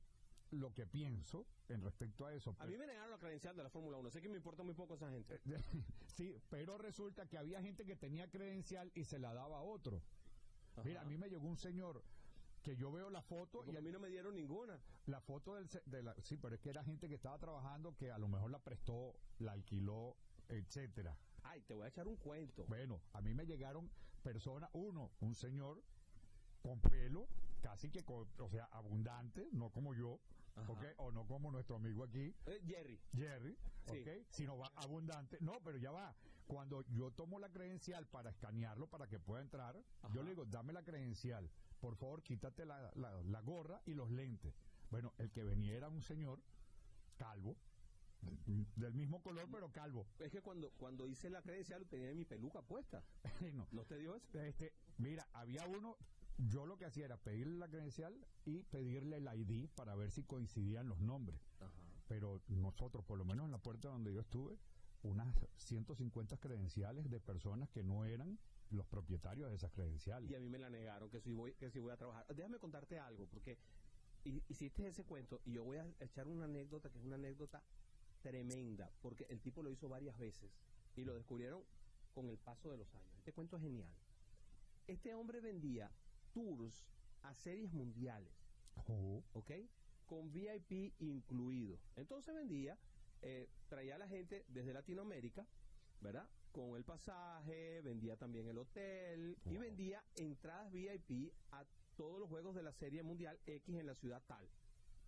lo 0.50 0.73
que 0.75 0.87
pienso 0.87 1.47
en 1.69 1.80
respecto 1.83 2.26
a 2.26 2.35
eso. 2.35 2.54
A 2.59 2.66
mí 2.66 2.76
me 2.76 2.87
negaron 2.87 3.11
la 3.11 3.19
credencial 3.19 3.57
de 3.57 3.62
la 3.62 3.71
Fórmula 3.71 3.97
1. 3.99 4.11
Sé 4.11 4.21
que 4.21 4.28
me 4.28 4.37
importa 4.37 4.62
muy 4.62 4.75
poco 4.75 4.95
esa 4.95 5.11
gente. 5.11 5.40
sí, 6.16 6.37
pero 6.49 6.76
resulta 6.78 7.26
que 7.26 7.38
había 7.38 7.62
gente 7.62 7.85
que 7.85 7.97
tenía 7.97 8.28
credencial 8.28 8.90
y 8.95 9.04
se 9.04 9.19
la 9.19 9.33
daba 9.33 9.59
a 9.59 9.62
otro. 9.62 10.02
Mira, 10.85 11.02
a 11.02 11.04
mí 11.04 11.19
me 11.19 11.28
llegó 11.28 11.47
un 11.47 11.57
señor 11.57 12.02
que 12.62 12.76
yo 12.76 12.92
veo 12.92 13.09
la 13.11 13.23
foto 13.23 13.59
Porque 13.59 13.73
y 13.73 13.76
a 13.76 13.80
mí 13.80 13.90
no 13.90 13.99
me 13.99 14.09
dieron 14.09 14.35
ninguna. 14.35 14.78
la 15.07 15.21
foto 15.21 15.54
del 15.54 15.69
de 15.87 16.02
la 16.02 16.14
sí, 16.23 16.37
pero 16.37 16.54
es 16.54 16.61
que 16.61 16.71
era 16.71 16.85
gente 16.85 17.09
que 17.09 17.14
estaba 17.14 17.38
trabajando 17.38 17.97
que 17.97 18.11
a 18.11 18.19
lo 18.19 18.28
mejor 18.28 18.50
la 18.50 18.59
prestó, 18.59 19.14
la 19.38 19.52
alquiló, 19.52 20.16
etcétera. 20.49 21.16
Ay, 21.42 21.62
te 21.62 21.75
voy 21.75 21.85
a 21.85 21.88
echar 21.88 22.07
un 22.07 22.16
cuento. 22.16 22.64
Bueno, 22.66 23.00
a 23.14 23.21
mí 23.21 23.33
me 23.35 23.47
llegaron 23.47 23.90
personas, 24.23 24.69
uno, 24.75 25.11
un 25.21 25.35
señor 25.35 25.83
con 26.62 26.80
pelo, 26.80 27.26
casi 27.62 27.90
que, 27.90 28.04
con- 28.04 28.28
o 28.38 28.49
sea, 28.50 28.66
abundante, 28.73 29.49
no 29.52 29.71
como 29.71 29.95
yo, 29.95 30.21
Ajá. 30.62 30.73
¿ok? 30.73 30.85
O 30.99 31.12
no 31.12 31.26
como 31.26 31.50
nuestro 31.50 31.76
amigo 31.76 32.05
aquí, 32.05 32.35
Eh, 32.47 32.61
Jerry. 32.67 32.99
Jerry, 33.14 33.57
Sí. 33.87 34.00
¿ok? 34.02 34.09
Sino 34.31 34.59
va 34.59 34.71
abundante. 34.76 35.38
No, 35.40 35.61
pero 35.64 35.79
ya 35.79 35.90
va. 35.90 36.14
Cuando 36.47 36.85
yo 36.88 37.11
tomo 37.12 37.38
la 37.38 37.49
credencial 37.50 38.07
para 38.09 38.31
escanearlo, 38.31 38.88
para 38.88 39.07
que 39.09 39.19
pueda 39.21 39.40
entrar, 39.43 39.76
Ajá. 40.02 40.14
yo 40.14 40.23
le 40.23 40.31
digo, 40.31 40.45
dame 40.47 40.73
la 40.73 40.83
credencial. 40.83 41.49
Por 41.81 41.97
favor, 41.97 42.23
quítate 42.23 42.64
la, 42.67 42.93
la- 42.97 43.23
la 43.23 43.40
gorra 43.40 43.81
y 43.87 43.95
los 43.95 44.11
lentes. 44.11 44.52
Bueno, 44.90 45.12
el 45.19 45.31
que 45.31 45.45
venía 45.45 45.75
era 45.76 45.88
un 45.88 46.02
señor 46.02 46.40
calvo, 47.17 47.57
del 48.76 48.93
mismo 48.95 49.23
color, 49.23 49.49
pero 49.50 49.73
calvo. 49.73 50.07
Es 50.19 50.31
que 50.31 50.43
cuando, 50.43 50.71
cuando 50.73 51.07
hice 51.07 51.31
la 51.31 51.40
credencial 51.40 51.87
tenía 51.87 52.12
mi 52.14 52.25
peluca 52.25 52.61
puesta. 52.62 53.02
No. 53.55 53.67
¿No 53.73 53.85
te 53.85 53.97
dio 53.99 54.14
eso? 54.14 54.38
Este, 54.40 54.73
mira, 54.99 55.26
había 55.33 55.64
uno, 55.67 55.97
yo 56.39 56.67
lo 56.67 56.77
que 56.77 56.85
hacía 56.87 57.05
era 57.05 57.17
pedirle 57.19 57.57
la 57.57 57.69
credencial 57.69 58.27
y 58.45 58.63
pedirle 58.65 59.17
el 59.19 59.29
ID 59.35 59.69
para 59.75 59.95
ver 59.95 60.11
si 60.11 60.23
coincidían 60.25 60.89
los 60.89 61.01
nombres. 61.01 61.41
Ajá. 61.61 61.73
Pero 62.09 62.43
nosotros, 62.49 63.05
por 63.05 63.19
lo 63.19 63.25
menos 63.25 63.45
en 63.47 63.53
la 63.53 63.59
puerta 63.59 63.89
donde 63.89 64.13
yo 64.13 64.21
estuve, 64.21 64.59
unas 65.03 65.35
150 65.57 66.37
credenciales 66.39 67.09
de 67.11 67.21
personas 67.21 67.69
que 67.71 67.83
no 67.83 68.05
eran 68.05 68.39
los 68.71 68.87
propietarios 68.87 69.49
de 69.51 69.57
esas 69.57 69.71
credenciales. 69.73 70.31
Y 70.31 70.35
a 70.35 70.41
mí 70.41 70.49
me 70.49 70.59
la 70.59 70.71
negaron 70.71 71.11
que 71.11 71.21
si 71.21 71.33
voy, 71.33 71.55
que 71.55 71.71
si 71.71 71.79
voy 71.79 71.93
a 71.93 71.97
trabajar. 71.97 72.27
Déjame 72.35 72.59
contarte 72.59 72.99
algo, 72.99 73.27
porque 73.27 73.59
hi- 74.25 74.43
hiciste 74.49 74.87
ese 74.87 75.05
cuento 75.05 75.41
y 75.45 75.53
yo 75.53 75.65
voy 75.65 75.79
a 75.79 75.87
echar 76.01 76.27
una 76.29 76.45
anécdota 76.45 76.91
que 76.91 76.99
es 76.99 77.05
una 77.05 77.17
anécdota 77.17 77.63
tremenda, 78.23 78.91
porque 79.00 79.26
el 79.31 79.41
tipo 79.41 79.63
lo 79.63 79.71
hizo 79.71 79.89
varias 79.89 80.19
veces 80.19 80.50
y 80.97 81.04
lo 81.04 81.15
descubrieron 81.15 81.63
con 82.13 82.28
el 82.28 82.39
paso 82.39 82.71
de 82.71 82.76
los 82.78 82.95
años. 82.95 83.15
Este 83.17 83.33
cuento 83.33 83.57
es 83.57 83.63
genial. 83.63 83.93
Este 84.87 85.15
hombre 85.15 85.41
vendía 85.41 85.91
tours 86.32 86.84
a 87.23 87.34
series 87.34 87.73
mundiales. 87.73 88.32
Oh, 88.88 89.23
¿ok? 89.34 89.50
Con 90.06 90.32
VIP 90.32 90.93
incluido. 91.00 91.76
Entonces 91.97 92.34
vendía, 92.34 92.76
eh, 93.23 93.47
traía 93.69 93.95
a 93.95 93.99
la 93.99 94.08
gente 94.08 94.45
desde 94.49 94.73
Latinoamérica, 94.73 95.47
¿verdad? 96.00 96.26
Con 96.52 96.76
el 96.76 96.84
pasaje, 96.84 97.80
vendía 97.82 98.16
también 98.16 98.49
el 98.49 98.58
hotel 98.58 99.36
y 99.45 99.56
vendía 99.56 100.02
entradas 100.16 100.73
VIP 100.73 101.32
a 101.52 101.64
todos 101.97 102.19
los 102.19 102.28
juegos 102.28 102.54
de 102.56 102.62
la 102.62 102.73
Serie 102.73 103.02
Mundial 103.02 103.38
X 103.47 103.75
en 103.76 103.86
la 103.86 103.95
ciudad 103.95 104.23
tal. 104.26 104.45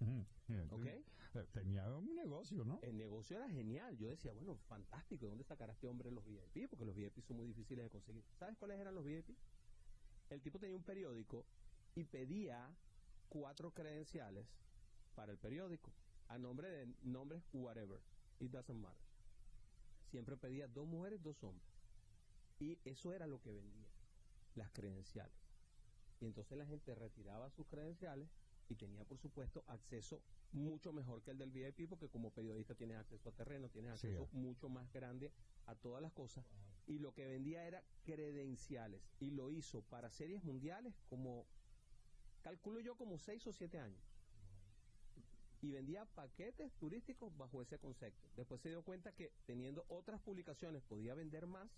ujú, 0.01 0.25
mira, 0.49 0.65
¿Ok? 0.71 0.87
eh, 0.87 1.05
Tenía 1.53 1.89
un 1.97 2.15
negocio, 2.15 2.65
¿no? 2.65 2.79
El 2.83 2.97
negocio 2.97 3.37
era 3.37 3.49
genial. 3.49 3.97
Yo 3.99 4.09
decía, 4.09 4.33
bueno, 4.33 4.57
fantástico. 4.69 5.25
¿De 5.27 5.31
dónde 5.31 5.45
sacará 5.45 5.73
este 5.73 5.89
hombre 5.89 6.11
los 6.11 6.25
VIP? 6.27 6.69
Porque 6.69 6.85
los 6.85 6.95
VIP 6.95 7.21
son 7.23 7.39
muy 7.39 7.47
difíciles 7.47 7.85
de 7.85 7.91
conseguir. 7.91 8.23
¿Sabes 8.39 8.57
cuáles 8.59 8.79
eran 8.79 8.95
los 8.95 9.05
VIP? 9.05 9.31
El 10.33 10.41
tipo 10.41 10.59
tenía 10.59 10.75
un 10.77 10.83
periódico 10.83 11.45
y 11.95 12.05
pedía 12.05 12.75
cuatro 13.29 13.73
credenciales 13.75 14.47
para 15.15 15.31
el 15.31 15.37
periódico 15.39 15.93
a 16.29 16.39
nombre 16.39 16.71
de 16.71 16.87
nombres 17.03 17.43
whatever. 17.53 18.01
It 18.39 18.51
doesn't 18.51 18.81
matter. 18.81 19.05
Siempre 20.11 20.39
pedía 20.39 20.67
dos 20.69 20.87
mujeres, 20.87 21.23
dos 21.23 21.43
hombres. 21.45 21.69
Y 22.59 22.79
eso 22.85 23.13
era 23.13 23.27
lo 23.27 23.43
que 23.43 23.53
vendía, 23.53 23.91
las 24.55 24.71
credenciales. 24.71 25.37
Y 26.21 26.25
entonces 26.25 26.57
la 26.57 26.65
gente 26.65 26.95
retiraba 26.95 27.51
sus 27.51 27.67
credenciales 27.67 28.31
y 28.71 28.77
tenía, 28.77 29.05
por 29.05 29.19
supuesto, 29.19 29.65
acceso 29.67 30.23
mucho 30.53 30.93
mejor 30.95 31.23
que 31.23 31.31
el 31.33 31.39
del 31.39 31.51
VIP, 31.51 31.89
porque 31.91 32.09
como 32.09 32.31
periodista 32.31 32.75
tienes 32.75 32.97
acceso 32.97 33.29
a 33.29 33.33
terreno, 33.33 33.69
tienes 33.69 34.01
Sí. 34.01 34.07
acceso 34.07 34.29
mucho 34.33 34.71
más 34.71 34.91
grande 34.93 35.31
a 35.67 35.75
todas 35.75 36.01
las 36.01 36.13
cosas. 36.13 36.47
Y 36.87 36.99
lo 36.99 37.13
que 37.15 37.27
vendía 37.27 37.67
era 37.67 37.83
credenciales. 38.05 39.03
Y 39.21 39.31
lo 39.31 39.51
hizo 39.51 39.83
para 39.83 40.11
series 40.11 40.43
mundiales 40.45 40.95
como, 41.09 41.47
calculo 42.43 42.81
yo, 42.81 42.97
como 42.97 43.19
seis 43.19 43.47
o 43.47 43.53
siete 43.53 43.79
años. 43.79 44.03
Y 45.61 45.71
vendía 45.71 46.05
paquetes 46.07 46.73
turísticos 46.75 47.37
bajo 47.37 47.63
ese 47.63 47.79
concepto. 47.79 48.29
Después 48.37 48.61
se 48.61 48.69
dio 48.71 48.83
cuenta 48.83 49.13
que 49.13 49.33
teniendo 49.47 49.85
otras 49.89 50.21
publicaciones 50.21 50.83
podía 50.83 51.15
vender 51.15 51.47
más. 51.47 51.71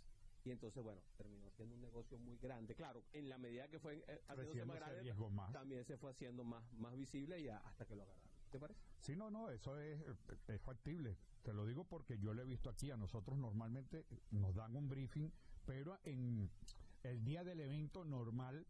Y 0.42 0.50
entonces, 0.50 0.82
bueno, 0.82 1.02
terminó 1.16 1.50
siendo 1.50 1.74
un 1.74 1.82
negocio 1.82 2.18
muy 2.18 2.36
grande. 2.38 2.74
Claro, 2.74 3.04
en 3.12 3.28
la 3.28 3.38
medida 3.38 3.68
que 3.68 3.78
fue 3.78 4.04
eh, 4.08 4.20
haciéndose 4.28 4.64
más 4.66 4.76
grande, 4.76 5.14
más. 5.30 5.52
también 5.52 5.84
se 5.84 5.96
fue 5.98 6.10
haciendo 6.10 6.44
más, 6.44 6.70
más 6.74 6.96
visible 6.96 7.40
y 7.40 7.48
a- 7.48 7.58
hasta 7.58 7.86
que 7.86 7.94
lo 7.94 8.02
agarraron. 8.02 8.33
¿Te 8.54 8.60
parece? 8.60 8.80
Sí, 9.00 9.16
no, 9.16 9.32
no, 9.32 9.50
eso 9.50 9.76
es, 9.80 10.00
es 10.46 10.60
factible. 10.62 11.16
Te 11.42 11.52
lo 11.52 11.66
digo 11.66 11.82
porque 11.82 12.18
yo 12.18 12.34
lo 12.34 12.42
he 12.42 12.44
visto 12.44 12.70
aquí. 12.70 12.88
A 12.92 12.96
nosotros 12.96 13.36
normalmente 13.36 14.06
nos 14.30 14.54
dan 14.54 14.76
un 14.76 14.88
briefing, 14.88 15.28
pero 15.66 15.98
en 16.04 16.48
el 17.02 17.24
día 17.24 17.42
del 17.42 17.58
evento 17.58 18.04
normal 18.04 18.64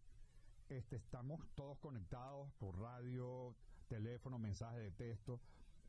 este, 0.70 0.97
estamos 0.97 1.47
todos 1.55 1.79
conectados 1.81 2.51
por 2.55 2.79
radio, 2.79 3.55
teléfono, 3.87 4.38
mensaje 4.38 4.79
de 4.79 4.90
texto. 4.90 5.38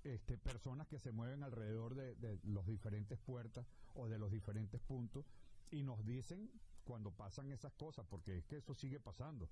Este, 0.03 0.37
personas 0.37 0.89
que 0.89 0.99
se 0.99 1.13
mueven 1.13 1.41
alrededor 1.41 1.95
de, 1.95 2.15
de 2.15 2.37
los 2.43 2.67
diferentes 2.67 3.17
puertas 3.17 3.65
o 3.93 4.09
de 4.09 4.19
los 4.19 4.29
diferentes 4.29 4.81
puntos 4.81 5.25
y 5.71 5.83
nos 5.83 6.05
dicen 6.05 6.51
cuando 6.83 7.11
pasan 7.11 7.49
esas 7.53 7.71
cosas, 7.75 8.05
porque 8.09 8.39
es 8.39 8.45
que 8.45 8.57
eso 8.57 8.75
sigue 8.75 8.99
pasando. 8.99 9.49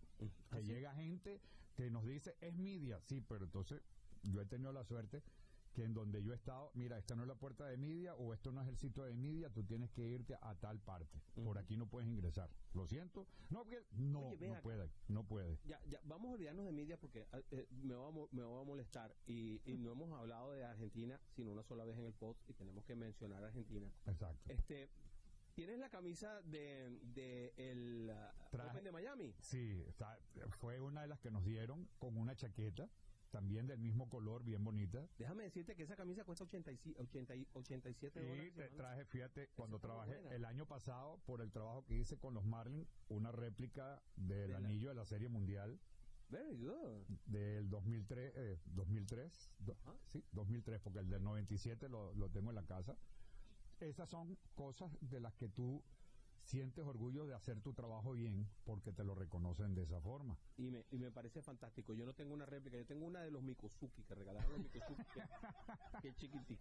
Que 0.52 0.64
llega 0.64 0.94
gente 0.96 1.40
que 1.76 1.90
nos 1.90 2.06
dice, 2.06 2.36
es 2.42 2.54
media, 2.54 3.00
sí, 3.00 3.22
pero 3.22 3.46
entonces 3.46 3.82
yo 4.24 4.42
he 4.42 4.46
tenido 4.46 4.72
la 4.72 4.84
suerte 4.84 5.24
que 5.74 5.84
en 5.84 5.94
donde 5.94 6.22
yo 6.24 6.34
he 6.34 6.36
estado, 6.36 6.72
mira, 6.76 6.98
esta 6.98 7.16
no 7.16 7.24
es 7.24 7.28
la 7.28 7.36
puerta 7.36 7.66
de 7.66 7.78
media 7.78 8.16
o 8.16 8.34
esto 8.34 8.52
no 8.52 8.62
es 8.62 8.68
el 8.68 8.78
sitio 8.78 9.04
de 9.04 9.16
media, 9.16 9.50
tú 9.50 9.64
tienes 9.64 9.92
que 9.92 10.08
irte 10.08 10.38
a 10.40 10.54
tal 10.56 10.80
parte. 10.80 11.20
Por 11.44 11.58
aquí 11.58 11.78
no 11.78 11.88
puedes 11.88 12.08
ingresar. 12.08 12.50
Lo 12.74 12.86
siento. 12.86 13.26
No, 13.50 13.64
porque 13.64 13.84
no, 13.94 14.30
Oye, 14.30 14.48
no 14.48 14.62
puede, 14.62 14.90
no 15.08 15.24
puede. 15.24 15.60
Ya, 15.66 15.82
ya, 15.88 16.00
vamos 16.04 16.30
a 16.30 16.34
olvidarnos 16.34 16.66
de 16.66 16.72
media 16.72 16.98
porque 16.98 17.22
eh, 17.22 17.46
eh, 17.52 17.68
me, 17.72 17.96
va 17.96 18.08
a, 18.08 18.12
me 18.32 18.44
va 18.44 18.62
a 18.62 18.64
molestar. 18.64 19.16
Y, 19.26 19.62
y 19.66 19.78
no 19.78 19.94
hemos 19.94 20.12
hablado 20.12 20.52
de 20.52 20.64
Argentina 20.64 21.20
sino 21.36 21.52
una 21.52 21.64
sola 21.64 21.86
vez 21.86 21.98
en 21.98 22.06
el 22.06 22.14
post 22.14 22.40
y 22.48 22.54
tenemos 22.54 22.86
que 22.86 22.96
mencionar 22.96 23.44
a 23.44 23.48
Argentina. 23.48 23.92
Exacto. 24.06 24.54
Este, 24.54 24.90
¿Tienes 25.56 25.78
la 25.78 25.90
camisa 25.90 26.42
de, 26.44 27.00
de 27.14 27.54
el 27.58 28.10
ah, 28.10 28.34
Traje. 28.50 28.72
Open 28.72 28.84
de 28.84 28.92
Miami? 28.92 29.36
Sí, 29.40 29.86
fue 30.60 30.80
una 30.80 31.02
de 31.02 31.08
las 31.08 31.20
que 31.20 31.30
nos 31.30 31.46
dieron 31.46 31.88
con 32.00 32.18
una 32.18 32.36
chaqueta, 32.36 32.90
también 33.34 33.66
del 33.66 33.80
mismo 33.80 34.08
color, 34.10 34.44
bien 34.44 34.64
bonita. 34.64 35.10
Déjame 35.18 35.44
decirte 35.46 35.76
que 35.76 35.82
esa 35.84 35.96
camisa 35.96 36.24
cuesta 36.24 36.44
85, 36.44 37.02
80 37.02 37.36
y- 37.36 37.48
87 37.54 38.22
Y 38.24 38.28
dólares. 38.28 38.54
te 38.54 38.62
hermano. 38.62 38.78
traje, 38.78 39.06
fíjate, 39.06 39.50
cuando 39.56 39.80
trabajé 39.80 40.22
el 40.36 40.46
año 40.46 40.68
pasado, 40.68 41.18
por 41.26 41.42
el 41.42 41.52
trabajo 41.52 41.84
que 41.84 41.98
hice 41.98 42.16
con 42.20 42.36
los 42.36 42.46
Marlins, 42.46 42.88
una 43.10 43.32
réplica 43.32 44.04
del 44.16 44.28
De 44.28 44.48
la- 44.50 44.58
anillo 44.60 44.90
de 44.90 44.96
la 44.96 45.06
Serie 45.06 45.30
Mundial 45.30 45.80
Very 46.30 46.58
good. 46.64 47.08
del 47.26 47.68
2003, 47.72 48.34
eh, 48.36 48.60
2003, 48.66 49.50
do- 49.58 49.78
sí, 50.12 50.24
2003, 50.32 50.80
porque 50.80 51.00
el 51.00 51.10
del 51.10 51.24
97 51.24 51.90
lo, 51.90 52.14
lo 52.14 52.30
tengo 52.30 52.52
en 52.52 52.56
la 52.56 52.66
casa. 52.68 52.96
Esas 53.80 54.08
son 54.10 54.38
cosas 54.54 54.96
de 55.02 55.20
las 55.20 55.34
que 55.34 55.50
tú 55.50 55.82
sientes 56.44 56.86
orgullo 56.86 57.26
de 57.26 57.34
hacer 57.34 57.62
tu 57.62 57.74
trabajo 57.74 58.14
bien 58.14 58.50
porque 58.66 58.92
te 58.92 59.04
lo 59.04 59.16
reconocen 59.16 59.74
de 59.74 59.84
esa 59.84 60.00
forma. 60.02 60.38
Y 60.58 60.70
me, 60.70 60.86
y 60.92 61.00
me 61.00 61.12
parece 61.12 61.42
fantástico. 61.42 61.94
Yo 61.94 62.06
no 62.06 62.14
tengo 62.14 62.34
una 62.34 62.46
réplica, 62.46 62.78
yo 62.78 62.86
tengo 62.86 63.06
una 63.06 63.22
de 63.22 63.32
los 63.32 63.42
Mikosuki 63.44 64.04
que 64.04 64.16
regalaron 64.16 64.52
los 64.52 64.62
Mikosuki, 64.62 65.04
que, 66.02 66.14
que 66.48 66.54
es. 66.54 66.60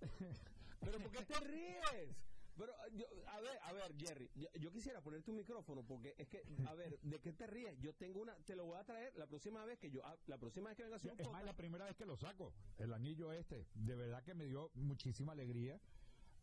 Pero 0.80 0.98
¿por 0.98 1.10
qué 1.10 1.24
te 1.24 1.40
ríes? 1.40 2.16
Pero, 2.56 2.74
yo, 2.92 3.06
a 3.28 3.40
ver, 3.40 3.58
a 3.62 3.72
ver, 3.72 3.96
Jerry, 3.96 4.30
yo, 4.34 4.48
yo 4.60 4.70
quisiera 4.70 5.00
ponerte 5.00 5.30
un 5.30 5.38
micrófono 5.38 5.82
porque 5.82 6.14
es 6.18 6.28
que, 6.28 6.42
a 6.66 6.74
ver, 6.74 6.98
¿de 7.00 7.18
qué 7.20 7.32
te 7.32 7.46
ríes? 7.46 7.78
Yo 7.80 7.94
tengo 7.94 8.20
una, 8.20 8.34
te 8.44 8.54
lo 8.54 8.66
voy 8.66 8.78
a 8.78 8.84
traer 8.84 9.16
la 9.16 9.26
próxima 9.26 9.64
vez 9.64 9.78
que 9.78 9.90
yo, 9.90 10.04
ah, 10.04 10.16
la 10.26 10.36
próxima 10.36 10.68
vez 10.68 10.76
que 10.76 10.82
venga 10.82 10.96
a 10.96 10.98
hacer 10.98 11.12
un 11.12 11.20
Es 11.20 11.30
más, 11.30 11.44
la 11.44 11.56
primera 11.56 11.86
vez 11.86 11.96
que 11.96 12.04
lo 12.04 12.16
saco, 12.16 12.52
el 12.78 12.92
anillo 12.92 13.32
este, 13.32 13.66
de 13.74 13.96
verdad 13.96 14.22
que 14.24 14.34
me 14.34 14.44
dio 14.44 14.70
muchísima 14.74 15.32
alegría 15.32 15.80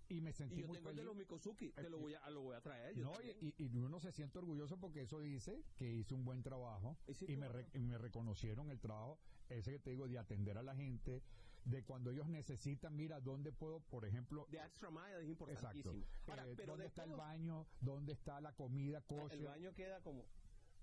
y 0.10 0.22
me 0.22 0.32
sentí 0.34 0.56
Y 0.56 0.62
yo 0.62 0.67
muy 0.67 0.78
tengo 0.78 0.89
el 0.89 0.96
de 0.96 1.04
los 1.04 1.15
Mikosuki, 1.15 1.72
te 1.72 1.89
lo 1.89 2.00
voy 2.00 2.13
a, 2.13 2.30
lo 2.30 2.41
voy 2.41 2.56
a 2.56 2.62
traer. 2.62 2.96
yo 2.96 3.04
No, 3.04 3.12
y, 3.22 3.54
y 3.58 3.78
uno 3.78 4.00
se 4.00 4.12
siente 4.12 4.38
orgulloso 4.39 4.78
porque 4.80 5.02
eso 5.02 5.20
dice 5.20 5.63
que 5.76 5.91
hice 5.91 6.13
un 6.13 6.24
buen 6.24 6.43
trabajo 6.43 6.96
y 7.28 7.36
me, 7.38 7.48
re- 7.48 7.67
y 7.74 7.80
me 7.80 7.98
reconocieron 7.98 8.70
el 8.70 8.80
trabajo, 8.80 9.20
ese 9.50 9.72
que 9.72 9.80
te 9.80 9.89
digo, 9.91 10.08
de 10.08 10.17
atender 10.17 10.58
a 10.58 10.63
la 10.63 10.76
gente, 10.76 11.22
de 11.65 11.84
cuando 11.84 12.12
ellos 12.12 12.28
necesitan, 12.30 12.96
mira, 12.96 13.20
¿dónde 13.20 13.52
puedo, 13.52 13.82
por 13.82 14.06
ejemplo, 14.06 14.46
de 14.50 14.60
extra 14.60 14.89
mile 14.89 15.20
es 15.22 15.30
exacto, 15.30 15.78
importantísimo. 15.93 16.06
Ahora, 16.28 16.48
eh, 16.48 16.54
pero 16.56 16.72
dónde 16.72 16.84
de 16.84 16.88
está 16.88 17.04
el 17.04 17.12
baño, 17.12 17.65
dónde 17.82 18.13
está 18.13 18.39
la 18.39 18.54
comida 18.54 19.00
el 19.00 19.04
kosher, 19.04 19.43
baño 19.43 19.74
queda 19.74 20.02
como 20.02 20.24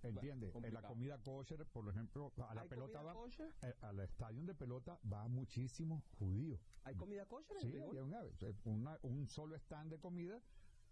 ¿entiendes? 0.08 0.52
bueno, 0.52 0.68
Eh, 0.68 0.72
la 0.72 0.82
comida 0.82 1.18
kosher, 1.22 1.66
por 1.66 1.88
ejemplo, 1.88 2.32
a 2.36 2.54
la 2.54 2.62
¿Hay 2.62 2.68
pelota 2.68 3.02
va, 3.02 3.12
kosher? 3.14 3.52
eh, 3.62 3.74
al 3.80 4.00
estadio 4.00 4.44
de 4.44 4.54
pelota 4.54 4.98
va 5.10 5.26
muchísimos 5.28 6.02
judíos. 6.18 6.60
¿Hay 6.84 6.94
comida 6.96 7.26
kosher 7.26 7.56
en 7.56 7.62
Sí, 7.62 7.76
hay 7.78 7.98
una- 7.98 8.22
una- 8.64 8.98
un 9.02 9.26
solo 9.28 9.54
stand 9.56 9.90
de 9.90 9.98
comida, 9.98 10.40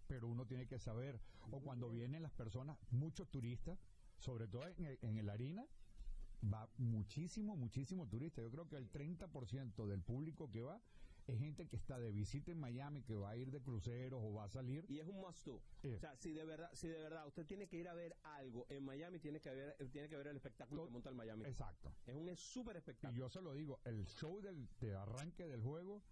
pero 0.07 0.29
uno 0.29 0.47
tiene 0.47 0.67
que 0.67 0.79
saber. 0.79 1.21
O 1.51 1.61
cuando 1.61 1.91
vienen 1.91 2.23
las 2.23 2.33
personas, 2.33 2.79
muchos 2.91 3.29
turistas, 3.31 3.79
sobre 4.19 4.47
todo 4.49 4.67
en 4.69 4.85
el, 4.85 4.99
en 5.03 5.19
el 5.19 5.29
harina, 5.29 5.67
va 6.43 6.69
muchísimo, 6.77 7.57
muchísimo 7.57 8.09
turista. 8.09 8.43
Yo 8.43 8.51
creo 8.51 8.69
que 8.69 8.77
el 8.77 8.91
30% 8.91 9.87
del 9.87 10.03
público 10.03 10.51
que 10.51 10.61
va 10.63 10.81
es 11.33 11.39
gente 11.41 11.67
que 11.69 11.77
está 11.77 11.99
de 11.99 12.11
visita 12.13 12.51
en 12.51 12.59
Miami, 12.59 13.03
que 13.03 13.15
va 13.17 13.31
a 13.31 13.37
ir 13.37 13.51
de 13.51 13.61
cruceros 13.61 14.21
o 14.23 14.33
va 14.35 14.45
a 14.45 14.49
salir. 14.49 14.85
y 14.89 14.99
es 14.99 15.07
un 15.07 15.21
must 15.21 15.45
do. 15.47 15.63
Sí. 15.81 15.89
O 15.95 15.99
sea, 15.99 16.17
si 16.17 16.33
de 16.33 16.45
verdad, 16.45 16.71
si 16.73 16.89
de 16.89 16.99
verdad 16.99 17.27
usted 17.27 17.47
tiene 17.47 17.69
que 17.69 17.77
ir 17.77 17.89
a 17.89 17.95
ver 17.95 18.17
algo 18.23 18.67
en 18.69 18.85
Miami, 18.85 19.19
tiene 19.19 19.41
que 19.41 19.51
ver, 19.51 19.77
tiene 19.91 20.09
que 20.09 20.17
ver 20.17 20.27
el 20.29 20.37
espectáculo 20.37 20.85
que 20.85 20.91
monta 20.91 21.09
el 21.11 21.17
Miami. 21.17 21.45
Exacto. 21.45 21.93
Es 22.07 22.15
un 22.15 22.37
súper 22.37 22.77
Y 22.77 22.79
espectáculo. 22.79 23.19
yo 23.19 23.29
se 23.29 23.41
lo 23.43 23.55
digo, 23.55 23.81
el 23.85 24.07
show 24.07 24.41
del, 24.41 24.69
de 24.81 24.95
arranque 24.95 25.47
del 25.47 25.63
juego, 25.63 26.03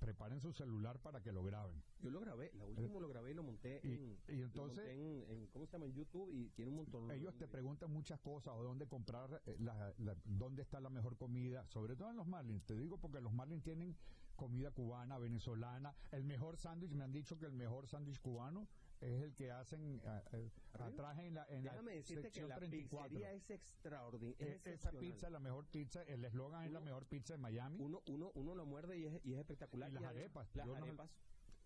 preparen 0.00 0.40
su 0.40 0.52
celular 0.52 0.98
para 0.98 1.20
que 1.22 1.30
lo 1.30 1.44
graben. 1.44 1.80
Yo 2.00 2.10
lo 2.10 2.20
grabé, 2.20 2.50
la 2.54 2.64
última 2.64 2.98
lo 2.98 3.08
grabé 3.08 3.30
y 3.30 3.34
lo 3.34 3.42
monté 3.44 3.80
Y- 3.84 3.92
en, 3.92 4.18
y 4.28 4.36
lo 4.36 4.44
entonces- 4.46 4.78
monté 4.84 4.92
en, 4.94 5.30
en- 5.30 5.46
¿cómo 5.48 5.66
se 5.66 5.72
llama? 5.74 5.84
En 5.86 5.92
YouTube 5.92 6.30
y 6.32 6.48
tiene 6.50 6.70
un 6.70 6.76
montón. 6.78 7.10
Ellos 7.10 7.36
te 7.36 7.46
preguntan 7.46 7.92
muchas 7.92 8.18
cosas, 8.20 8.54
o 8.56 8.62
dónde 8.64 8.88
comprar, 8.88 9.42
eh, 9.46 9.56
la- 9.60 9.94
la- 9.98 10.16
dónde 10.24 10.62
está 10.62 10.80
la 10.80 10.90
mejor 10.90 11.16
comida, 11.16 11.66
sobre 11.68 11.94
todo 11.96 12.10
en 12.10 12.16
los 12.16 12.26
Marlins. 12.26 12.64
Te 12.64 12.74
digo 12.76 12.96
porque 12.98 13.20
los 13.20 13.32
Marlins 13.32 13.62
tienen 13.62 13.94
comida 14.36 14.70
cubana, 14.70 15.18
venezolana. 15.18 15.94
El 16.10 16.24
mejor 16.24 16.56
sándwich, 16.56 16.92
me 16.94 17.04
han 17.04 17.12
dicho 17.12 17.38
que 17.38 17.44
el 17.44 17.52
mejor 17.52 17.86
sándwich 17.86 18.20
cubano 18.20 18.66
es 19.00 19.22
el 19.22 19.34
que 19.34 19.50
hacen 19.50 20.00
eh, 20.04 20.22
eh, 20.32 20.50
atrás 20.74 21.18
en 21.20 21.34
la, 21.34 21.46
en 21.48 21.64
la 21.64 21.70
Déjame 21.72 21.94
decirte 21.94 22.22
que 22.22 22.28
sección 22.28 22.48
la 22.50 22.56
34. 22.56 23.08
pizzería 23.08 23.32
es 23.32 23.50
extraordinaria. 23.50 24.46
Es 24.46 24.60
esa 24.60 24.70
excepcional. 24.70 25.00
pizza 25.00 25.26
es 25.26 25.32
la 25.32 25.40
mejor 25.40 25.66
pizza, 25.66 26.02
el 26.02 26.24
eslogan 26.24 26.64
es 26.64 26.72
la 26.72 26.80
mejor 26.80 27.06
pizza 27.06 27.34
de 27.34 27.38
Miami. 27.38 27.78
Uno, 27.80 28.02
uno, 28.06 28.30
uno 28.34 28.54
lo 28.54 28.66
muerde 28.66 28.98
y 28.98 29.06
es, 29.06 29.24
y 29.24 29.32
es 29.32 29.38
espectacular. 29.40 29.88
Y 29.90 29.92
las 29.94 30.04
arepas. 30.04 30.54
Las 30.54 30.66
no- 30.66 30.74
arepas. 30.74 31.10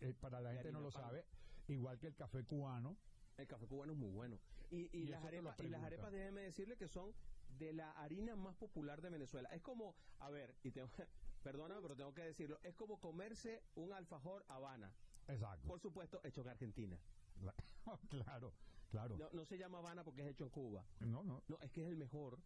Eh, 0.01 0.15
para 0.21 0.41
la 0.41 0.53
gente 0.53 0.73
no 0.73 0.81
lo 0.81 0.91
pan. 0.91 1.03
sabe, 1.03 1.25
igual 1.69 1.99
que 1.99 2.07
el 2.09 2.15
café 2.15 2.45
cubano. 2.45 2.97
El 3.37 3.47
café 3.49 3.67
cubano 3.67 3.93
es 3.93 3.99
muy 3.99 4.11
bueno. 4.11 4.39
Y, 4.71 4.89
y 4.97 5.03
Y 5.03 5.07
las, 5.07 5.25
arepas, 5.25 5.59
y 5.61 5.69
las 5.69 5.83
arepas, 5.83 6.13
déjeme 6.13 6.43
decirle 6.43 6.77
que 6.77 6.89
son 6.89 7.13
de 7.59 7.73
la 7.73 7.91
harina 7.93 8.37
más 8.37 8.55
popular 8.57 9.01
de 9.03 9.11
Venezuela. 9.11 9.49
Es 9.51 9.61
como, 9.63 9.97
a 10.21 10.31
ver, 10.31 10.55
y 10.63 10.71
tengo, 10.71 10.89
perdóname, 11.43 11.81
pero 11.83 11.97
tengo 11.97 12.15
que 12.15 12.23
decirlo, 12.23 12.59
es 12.63 12.75
como 12.77 13.01
comerse 13.01 13.63
un 13.75 13.93
alfajor 13.93 14.45
Habana. 14.49 14.93
Exacto. 15.27 15.67
Por 15.69 15.81
supuesto, 15.81 16.21
hecho 16.23 16.43
en 16.43 16.49
Argentina. 16.49 16.99
claro, 18.09 18.53
claro. 18.91 19.17
No, 19.19 19.29
no 19.33 19.45
se 19.45 19.59
llama 19.59 19.79
Habana 19.79 20.05
porque 20.05 20.23
es 20.23 20.29
hecho 20.29 20.45
en 20.45 20.51
Cuba. 20.51 20.85
No, 21.01 21.23
no. 21.25 21.43
No, 21.49 21.59
es 21.61 21.71
que 21.71 21.83
es 21.83 21.89
el 21.89 21.97
mejor 21.97 22.39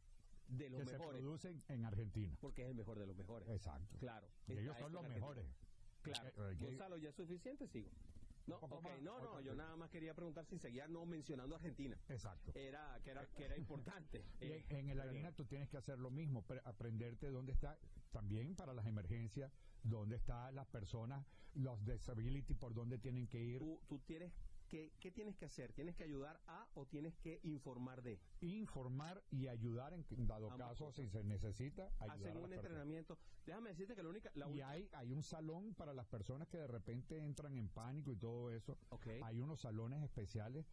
de 0.49 0.71
los 0.71 0.81
que 0.81 0.87
se 0.87 0.93
mejores. 0.99 1.21
producen 1.21 1.63
en 1.69 1.85
Argentina. 1.85 2.37
Porque 2.41 2.63
es 2.63 2.69
el 2.69 2.75
mejor 2.75 2.99
de 2.99 3.07
los 3.07 3.17
mejores. 3.17 3.49
Exacto. 3.49 3.97
Claro. 3.99 4.29
Y 4.47 4.53
ellos 4.53 4.77
son 4.79 4.93
los 4.93 5.03
mejores. 5.09 5.47
Claro. 6.03 6.29
Eh, 6.29 6.57
que- 6.59 6.65
Gonzalo, 6.65 6.97
¿ya 6.97 7.11
es 7.11 7.15
suficiente? 7.17 7.67
Sigo. 7.69 7.91
No, 8.47 8.59
más, 8.63 9.03
no, 9.03 9.21
no, 9.21 9.41
yo 9.43 9.55
nada 9.55 9.77
más 9.77 9.91
quería 9.91 10.15
preguntar 10.15 10.47
si 10.47 10.59
seguía 10.59 10.89
no 10.89 11.05
mencionando 11.05 11.55
Argentina. 11.55 11.99
Exacto. 12.09 12.51
Era, 12.55 12.99
que 13.05 13.11
era, 13.11 13.27
que 13.27 13.45
era 13.45 13.59
importante. 13.59 14.25
Y 14.41 14.45
Eh, 14.47 14.65
en, 14.71 14.77
en 14.79 14.89
el 14.91 15.01
harina 15.03 15.33
tú 15.33 15.45
tienes 15.45 15.69
que 15.69 15.77
hacer 15.77 15.99
lo 15.99 16.11
mismo, 16.11 16.41
pre- 16.47 16.63
aprenderte 16.65 17.29
dónde 17.29 17.53
está, 17.53 17.79
también 18.11 18.57
para 18.57 18.73
las 18.73 18.87
emergencias, 18.87 19.53
dónde 19.83 20.17
están 20.17 20.55
las 20.55 20.67
personas, 20.67 21.27
los 21.53 21.85
disability, 21.85 22.55
por 22.55 22.73
dónde 22.73 22.97
tienen 22.97 23.27
que 23.27 23.39
ir, 23.39 23.59
tú, 23.59 23.83
tú 23.87 23.99
tienes 23.99 24.33
que, 24.69 24.93
¿qué 25.01 25.11
tienes 25.11 25.37
que 25.37 25.47
hacer? 25.47 25.73
¿Tienes 25.73 25.97
que 25.97 26.05
ayudar 26.05 26.41
a 26.47 26.69
o 26.75 26.87
tienes 26.87 27.17
que 27.19 27.41
informar 27.43 28.03
de? 28.03 28.19
informar 28.41 29.23
y 29.31 29.49
ayudar 29.49 29.93
en 29.95 30.05
dado 30.27 30.51
Ambas 30.51 30.69
caso 30.71 30.87
cosas. 30.87 31.05
si 31.07 31.11
se 31.11 31.25
necesita 31.25 31.91
las 32.01 32.17
un 32.45 32.51
personas. 32.51 32.53
entrenamiento. 32.53 33.19
Déjame 33.47 33.71
decirte 33.71 33.97
que 33.97 34.03
la 34.03 34.09
única... 34.11 34.31
La 34.35 34.47
Y 34.47 34.51
única- 34.51 34.71
hay, 34.71 34.89
hay 34.93 35.13
un 35.13 35.23
salón 35.23 35.75
para 35.75 35.93
las 35.95 36.07
personas 36.07 36.49
que 36.49 36.59
de 36.59 36.67
repente 36.67 37.19
entran 37.19 37.57
en 37.57 37.69
pánico 37.69 38.13
y 38.13 38.17
todo 38.17 38.51
eso. 38.51 38.77
Ok. 38.91 39.07
Hay 39.23 39.41
unos 39.41 39.61
salones 39.61 40.03
especiales 40.05 40.67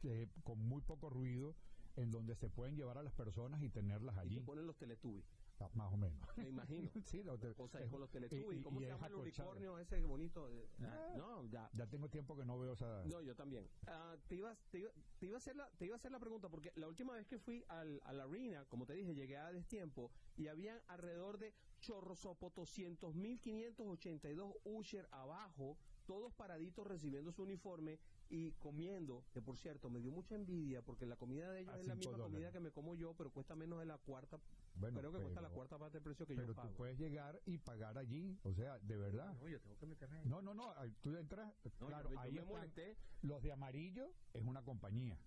que, 0.00 0.28
con 0.44 0.58
muy 0.58 0.80
poco 0.82 1.10
ruido 1.10 1.54
en 1.96 2.10
donde 2.10 2.34
se 2.34 2.48
pueden 2.48 2.76
llevar 2.76 2.96
a 2.98 3.02
las 3.02 3.12
personas 3.12 3.62
y 3.62 3.68
tenerlas 3.68 4.16
y 4.16 4.18
allí, 4.20 4.34
te 4.36 4.40
ponen 4.46 4.66
los 4.66 4.76
teletubbies, 4.78 5.26
más 5.74 5.92
o 5.92 5.96
menos. 5.96 6.20
me 6.36 6.48
imagino. 6.48 6.90
sí, 7.04 7.22
lo 7.22 7.34
O 7.34 7.68
sea, 7.68 7.80
es- 7.80 7.90
con 7.90 8.00
los 8.00 8.10
teletubbies. 8.10 8.60
y- 8.60 8.64
¿Cómo 8.64 8.80
y 8.80 8.84
se 8.84 8.90
llama 8.90 9.06
el 9.06 9.14
unicornio 9.14 9.78
ese 9.78 10.04
bonito? 10.04 10.48
Eh, 10.50 10.68
ah, 10.80 11.08
Ah. 11.12 11.14
no, 11.16 11.44
ya. 11.46 11.70
Ya 11.74 11.86
tengo 11.86 12.08
tiempo 12.08 12.36
que 12.36 12.44
no 12.44 12.58
veo 12.58 12.72
esa... 12.72 13.04
No, 13.04 13.22
yo 13.22 13.34
también. 13.36 13.68
Ah, 13.86 14.16
te, 14.28 14.36
iba, 14.36 14.56
te, 14.70 14.80
iba, 14.80 14.90
te, 15.18 15.26
iba 15.26 15.36
a 15.36 15.38
hacer 15.38 15.56
la, 15.56 15.68
te 15.78 15.86
iba 15.86 15.94
a 15.94 15.98
hacer 15.98 16.10
la 16.10 16.18
pregunta 16.18 16.48
porque 16.48 16.72
la 16.74 16.88
última 16.88 17.14
vez 17.14 17.26
que 17.26 17.38
fui 17.38 17.64
al, 17.68 18.00
a 18.04 18.12
la 18.12 18.24
arena, 18.24 18.64
como 18.66 18.86
te 18.86 18.94
dije, 18.94 19.14
llegué 19.14 19.36
a 19.36 19.52
destiempo 19.52 20.10
y 20.36 20.48
habían 20.48 20.80
alrededor 20.88 21.38
de 21.38 21.54
chorrosopos 21.80 22.52
200.582 22.54 24.56
usher 24.64 25.08
abajo, 25.10 25.76
todos 26.06 26.32
paraditos 26.34 26.86
recibiendo 26.86 27.32
su 27.32 27.42
uniforme 27.42 27.98
y 28.34 28.52
comiendo, 28.52 29.26
que 29.34 29.42
por 29.42 29.58
cierto 29.58 29.90
me 29.90 30.00
dio 30.00 30.10
mucha 30.10 30.34
envidia 30.34 30.80
porque 30.80 31.04
la 31.04 31.16
comida 31.16 31.52
de 31.52 31.60
ellos 31.60 31.74
A 31.74 31.80
es 31.80 31.86
la 31.86 31.94
misma 31.94 32.16
comida 32.16 32.50
que 32.50 32.60
me 32.60 32.70
como 32.70 32.94
yo, 32.94 33.12
pero 33.14 33.30
cuesta 33.30 33.54
menos 33.54 33.78
de 33.78 33.84
la 33.84 33.98
cuarta, 33.98 34.40
Bueno, 34.74 34.98
creo 35.00 35.12
que 35.12 35.18
cuesta 35.20 35.42
la 35.42 35.48
pero- 35.48 35.56
cuarta 35.56 35.78
parte 35.78 35.98
del 35.98 36.02
precio 36.02 36.26
que 36.26 36.34
Pero 36.34 36.46
yo 36.48 36.54
tú 36.54 36.62
pago. 36.62 36.74
puedes 36.74 36.98
llegar 36.98 37.42
y 37.44 37.58
pagar 37.58 37.98
allí, 37.98 38.38
o 38.42 38.54
sea, 38.54 38.78
de 38.78 38.96
verdad. 38.96 39.34
No, 39.34 39.46
yo 39.48 39.60
tengo 39.60 39.76
que 39.76 39.84
meterme 39.86 40.18
ahí. 40.20 40.28
No, 40.28 40.40
no, 40.40 40.54
no, 40.54 40.72
tú 41.02 41.14
entras, 41.14 41.52
No, 41.78 41.88
claro, 41.88 42.08
yo, 42.08 42.14
yo 42.14 42.20
ahí 42.22 42.32
me 42.32 42.40
están- 42.40 42.54
molesté. 42.56 42.96
los 43.20 43.42
de 43.42 43.52
amarillo 43.52 44.14
es 44.32 44.42
una 44.42 44.62
compañía, 44.62 45.18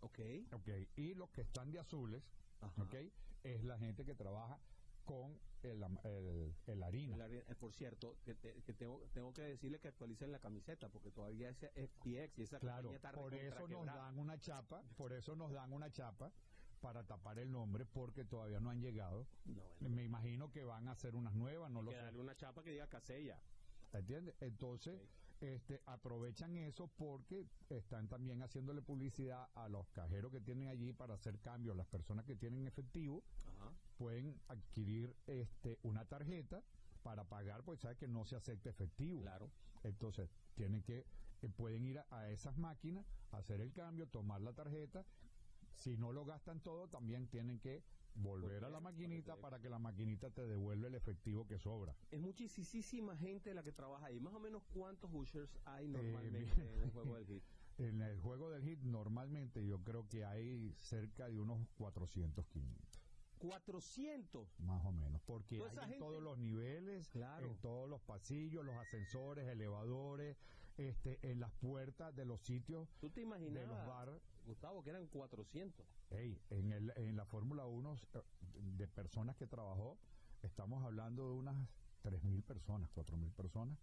Ok. 0.00 0.20
ok, 0.52 0.68
y 0.94 1.14
los 1.14 1.30
que 1.30 1.40
están 1.40 1.72
de 1.72 1.80
azules, 1.80 2.22
Ajá. 2.60 2.82
ok, 2.84 2.94
es 3.42 3.64
la 3.64 3.78
gente 3.78 4.04
que 4.04 4.14
trabaja 4.14 4.60
con 5.04 5.38
el, 5.62 5.82
el, 6.04 6.54
el 6.66 6.82
harina. 6.82 7.16
La- 7.16 7.28
eh, 7.28 7.42
por 7.58 7.72
cierto, 7.72 8.16
que, 8.24 8.34
te- 8.34 8.62
que 8.62 8.74
tengo, 8.74 9.00
tengo 9.12 9.32
que 9.32 9.42
decirle 9.42 9.78
que 9.80 9.88
actualicen 9.88 10.30
la 10.32 10.38
camiseta 10.38 10.88
porque 10.88 11.10
todavía 11.10 11.48
es 11.50 11.56
FTX 11.74 12.38
y 12.38 12.42
esa 12.42 12.58
Claro, 12.58 12.92
está 12.92 13.12
por 13.12 13.34
eso 13.34 13.68
nos 13.68 13.86
dan 13.86 14.18
una 14.18 14.38
chapa, 14.38 14.82
por 14.96 15.12
eso 15.12 15.36
nos 15.36 15.52
dan 15.52 15.72
una 15.72 15.90
chapa 15.90 16.32
para 16.80 17.02
tapar 17.06 17.38
el 17.38 17.50
nombre 17.50 17.86
porque 17.86 18.24
todavía 18.24 18.60
no 18.60 18.70
han 18.70 18.80
llegado. 18.80 19.26
No, 19.46 19.62
bueno, 19.80 19.96
Me 19.96 20.04
imagino 20.04 20.50
que 20.52 20.64
van 20.64 20.88
a 20.88 20.92
hacer 20.92 21.14
unas 21.14 21.34
nuevas, 21.34 21.70
no 21.70 21.80
lo 21.82 21.90
que 21.90 21.96
sé. 21.96 22.02
darle 22.02 22.20
una 22.20 22.34
chapa 22.36 22.62
que 22.62 22.70
diga 22.72 22.86
Casella. 22.88 23.38
¿Entiendes? 23.92 24.34
Entonces, 24.40 25.00
este, 25.40 25.80
aprovechan 25.86 26.56
eso 26.58 26.88
porque 26.88 27.46
están 27.70 28.08
también 28.08 28.42
haciéndole 28.42 28.82
publicidad 28.82 29.48
a 29.54 29.68
los 29.68 29.86
cajeros 29.88 30.30
que 30.32 30.40
tienen 30.40 30.68
allí 30.68 30.92
para 30.92 31.14
hacer 31.14 31.38
cambios. 31.40 31.76
Las 31.76 31.86
personas 31.86 32.24
que 32.26 32.34
tienen 32.36 32.66
efectivo 32.66 33.22
Ajá. 33.46 33.72
Pueden 33.96 34.40
adquirir 34.48 35.14
este, 35.26 35.78
una 35.82 36.04
tarjeta 36.04 36.62
para 37.02 37.24
pagar, 37.24 37.62
pues 37.64 37.80
sabes 37.80 37.98
que 37.98 38.08
no 38.08 38.24
se 38.24 38.36
acepta 38.36 38.70
efectivo. 38.70 39.20
Claro. 39.22 39.50
Entonces, 39.82 40.30
tienen 40.54 40.82
que, 40.82 41.04
eh, 41.42 41.48
pueden 41.54 41.84
ir 41.84 41.98
a, 41.98 42.06
a 42.10 42.30
esas 42.30 42.56
máquinas, 42.56 43.04
hacer 43.32 43.60
el 43.60 43.72
cambio, 43.72 44.06
tomar 44.06 44.40
la 44.40 44.52
tarjeta. 44.52 45.04
Si 45.74 45.96
no 45.96 46.12
lo 46.12 46.24
gastan 46.24 46.60
todo, 46.60 46.88
también 46.88 47.28
tienen 47.28 47.58
que 47.58 47.82
volver 48.14 48.64
a 48.64 48.70
la 48.70 48.80
maquinita 48.80 49.36
para 49.36 49.58
que 49.58 49.68
la 49.68 49.78
maquinita 49.80 50.30
te 50.30 50.46
devuelva 50.46 50.86
el 50.86 50.94
efectivo 50.94 51.46
que 51.46 51.58
sobra. 51.58 51.96
Es 52.10 52.20
muchísima 52.20 53.16
gente 53.16 53.52
la 53.54 53.62
que 53.64 53.72
trabaja 53.72 54.06
ahí. 54.06 54.20
Más 54.20 54.32
o 54.34 54.40
menos 54.40 54.62
cuántos 54.72 55.10
ushers 55.12 55.58
hay 55.64 55.86
Eh, 55.86 55.88
normalmente 55.88 56.62
en 56.62 56.84
un 56.84 56.90
juego 56.90 57.16
del 57.16 57.26
hit. 57.26 57.42
En 57.76 58.00
el 58.02 58.20
juego 58.20 58.50
del 58.50 58.62
hit 58.62 58.78
normalmente 58.82 59.66
yo 59.66 59.80
creo 59.82 60.08
que 60.08 60.24
hay 60.24 60.76
cerca 60.78 61.28
de 61.28 61.40
unos 61.40 61.66
400, 61.76 62.46
500, 62.46 62.93
400. 63.48 64.48
más 64.60 64.84
o 64.84 64.92
menos, 64.92 65.20
porque 65.26 65.56
hay 65.56 65.62
en 65.70 65.78
gente- 65.82 65.98
todos 65.98 66.22
los 66.22 66.38
niveles, 66.38 67.08
Claro. 67.08 67.46
en 67.46 67.56
todos 67.60 67.88
los 67.88 68.00
pasillos, 68.02 68.64
los 68.64 68.76
ascensores, 68.76 69.46
elevadores, 69.48 70.36
este, 70.76 71.18
en 71.30 71.38
las 71.40 71.52
puertas 71.52 72.14
de 72.16 72.24
los 72.24 72.40
sitios 72.40 72.88
¿Tú 73.00 73.08
te 73.10 73.20
de 73.20 73.26
imaginas, 73.26 73.68
los 73.68 73.86
bares. 73.86 74.20
Gustavo, 74.46 74.82
que 74.82 74.90
eran 74.90 75.06
400? 75.06 75.86
Ey, 76.10 76.40
en, 76.50 76.72
el, 76.72 76.92
en 76.96 77.16
la 77.16 77.24
Fórmula 77.26 77.66
1 77.66 77.94
eh, 78.14 78.22
de 78.76 78.88
personas 78.88 79.36
que 79.36 79.46
trabajó, 79.46 79.98
estamos 80.42 80.82
hablando 80.84 81.28
de 81.28 81.34
unas 81.34 81.68
3.000 82.02 82.42
personas, 82.42 82.90
4.000 82.94 83.30
personas, 83.32 83.78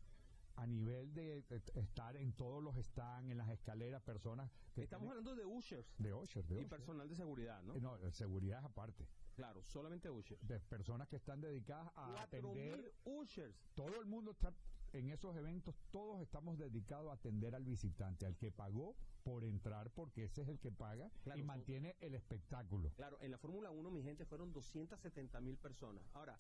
a 0.58 0.67
nivel 0.67 1.13
de, 1.13 1.41
de 1.43 1.62
estar 1.76 2.15
en 2.17 2.34
todos 2.34 2.62
los 2.62 2.76
stands, 2.76 3.32
en 3.32 3.38
las 3.38 3.50
escaleras, 3.50 4.02
personas 4.04 4.52
que 4.76 4.84
Estamos 4.84 5.08
tienen- 5.08 5.19
hablando 5.19 5.36
de 5.36 5.45
ushers 5.45 5.88
de 5.97 6.13
Usher, 6.13 6.45
de 6.45 6.62
y 6.62 6.65
personal 6.65 7.08
de 7.10 7.15
seguridad, 7.15 7.63
¿no? 7.63 7.76
Eh, 7.76 7.82
No, 7.82 7.95
eh, 7.97 8.12
seguridad 8.12 8.60
es 8.60 8.65
aparte, 8.65 9.08
Claro, 9.36 9.63
solamente 9.63 10.10
ushers. 10.10 10.46
de 10.48 10.60
personas 10.60 11.08
que 11.08 11.15
están 11.15 11.41
dedicadas 11.41 11.91
a 11.96 12.22
atender 12.22 12.94
4.000 13.06 13.22
ushers. 13.22 13.56
todo 13.76 14.00
el 14.00 14.06
mundo 14.06 14.32
está 14.32 14.54
en 14.94 15.10
esos 15.10 15.36
eventos, 15.38 15.76
todos 15.89 16.22
estamos 16.22 16.58
dedicados 16.58 17.10
a 17.10 17.13
atender 17.13 17.56
al 17.56 17.63
visitante, 17.63 18.26
al 18.26 18.36
que 18.36 18.52
pagó 18.52 18.96
por 19.24 19.44
entrar, 19.46 19.89
porque 19.91 20.26
ese 20.26 20.41
es 20.41 20.50
el 20.50 20.60
que 20.60 20.72
paga 20.72 21.10
Claro, 21.24 21.39
y 21.39 21.44
mantiene 21.44 21.96
el 22.02 22.13
espectáculo. 22.15 22.91
Claro, 22.96 23.17
en 23.22 23.32
la 23.32 23.38
Fórmula 23.38 23.72
1, 23.72 23.89
mi 23.89 24.04
gente, 24.04 24.26
fueron 24.26 24.52
270 24.52 25.39
mil 25.41 25.58
personas. 25.58 26.04
Ahora, 26.13 26.38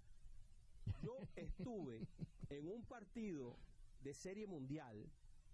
yo 1.01 1.17
estuve 1.35 2.07
en 2.49 2.67
un 2.67 2.83
partido 2.85 3.57
de 4.01 4.13
serie 4.13 4.47
mundial 4.47 5.09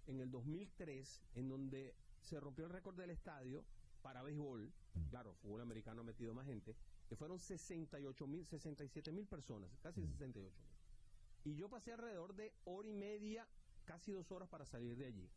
en 0.07 0.19
el 0.21 0.31
2003, 0.31 1.21
en 1.35 1.49
donde 1.49 1.95
se 2.21 2.39
rompió 2.39 2.65
el 2.65 2.71
récord 2.71 2.95
del 2.97 3.11
estadio 3.11 3.63
para 4.01 4.23
béisbol. 4.23 4.71
Claro, 5.09 5.35
fútbol 5.35 5.61
americano 5.61 6.01
ha 6.01 6.03
metido 6.03 6.33
más 6.33 6.45
gente, 6.47 6.75
que 7.07 7.15
fueron 7.15 7.39
68 7.39 8.27
mil, 8.27 8.45
67 8.45 9.11
mil 9.11 9.27
personas, 9.27 9.69
casi 9.81 10.01
68 10.01 10.61
mil. 10.61 11.53
Y 11.53 11.55
yo 11.55 11.69
pasé 11.69 11.93
alrededor 11.93 12.35
de 12.35 12.53
hora 12.65 12.87
y 12.89 12.93
media, 12.93 13.47
casi 13.85 14.11
dos 14.11 14.31
horas 14.31 14.49
para 14.49 14.65
salir 14.65 14.97
de 14.97 15.05
allí. 15.05 15.29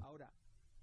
Ahora, 0.00 0.32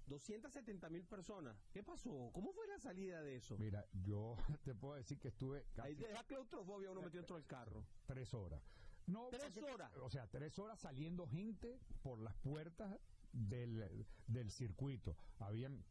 270 0.06 0.88
mil 0.90 1.04
personas. 1.04 1.56
¿Qué 1.72 1.82
pasó? 1.82 2.30
¿Cómo 2.32 2.52
fue 2.52 2.66
la 2.68 2.78
salida 2.78 3.22
de 3.22 3.36
eso? 3.36 3.56
Mira, 3.58 3.86
yo 3.92 4.36
te 4.64 4.74
puedo 4.74 4.94
decir 4.94 5.18
que 5.18 5.28
estuve 5.28 5.58
Ahí 5.76 5.94
casi 5.94 5.96
te 5.96 6.08
da 6.12 6.24
claustrofobia 6.24 6.90
uno 6.90 7.02
metido 7.02 7.22
dentro 7.22 7.36
del 7.36 7.46
carro. 7.46 7.84
tres 8.06 8.32
horas. 8.34 8.62
No, 9.06 9.28
¿Tres 9.30 9.52
porque- 9.54 9.72
horas? 9.72 9.96
O 9.98 10.10
sea, 10.10 10.26
tres 10.28 10.58
horas 10.58 10.80
saliendo 10.80 11.28
gente 11.28 11.78
por 12.02 12.18
las 12.20 12.34
puertas 12.36 12.98
del, 13.32 14.04
del 14.26 14.50
circuito. 14.50 15.16
Habían, 15.38 15.84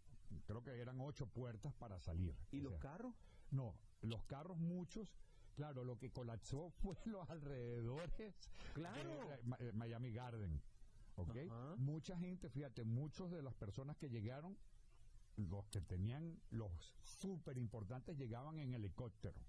creo 0.45 0.61
que 0.63 0.71
eran 0.71 0.99
ocho 0.99 1.27
puertas 1.27 1.73
para 1.75 1.97
salir. 1.99 2.35
¿Y 2.51 2.59
O 2.59 2.63
los 2.63 2.71
sea, 2.73 2.79
carros? 2.91 3.15
No, 3.51 3.73
los 4.01 4.23
carros 4.25 4.57
muchos, 4.57 5.15
claro, 5.55 5.83
lo 5.83 5.97
que 5.97 6.11
colapsó 6.11 6.69
fue 6.81 6.97
los 7.05 7.29
alrededores 7.29 8.35
Claro. 8.73 9.09
de 9.29 9.43
Ma- 9.43 9.57
eh, 9.59 9.71
Miami 9.73 10.11
Garden. 10.11 10.61
¿Ok? 11.17 11.35
Ajá. 11.49 11.75
Mucha 11.77 12.17
gente, 12.17 12.49
fíjate, 12.49 12.83
muchos 12.83 13.31
de 13.31 13.41
las 13.41 13.53
personas 13.55 13.95
que 13.97 14.09
llegaron, 14.09 14.57
los 15.37 15.65
que 15.67 15.79
tenían 15.81 16.41
los 16.49 16.71
súper 17.03 17.57
importantes, 17.57 18.17
llegaban 18.17 18.59
en 18.59 18.73
helicóptero. 18.73 19.39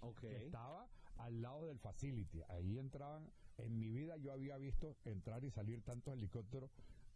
Ok. 0.00 0.18
Que 0.20 0.46
estaba 0.46 0.88
al 1.18 1.40
lado 1.42 1.66
del 1.66 1.78
facility. 1.78 2.42
Ahí 2.48 2.78
entraban. 2.78 3.30
En 3.58 3.78
mi 3.78 3.90
vida 3.90 4.16
yo 4.16 4.32
había 4.32 4.56
visto 4.56 4.96
entrar 5.04 5.44
y 5.44 5.50
salir 5.50 5.82
tantos 5.82 6.14
helicópteros. 6.14 6.70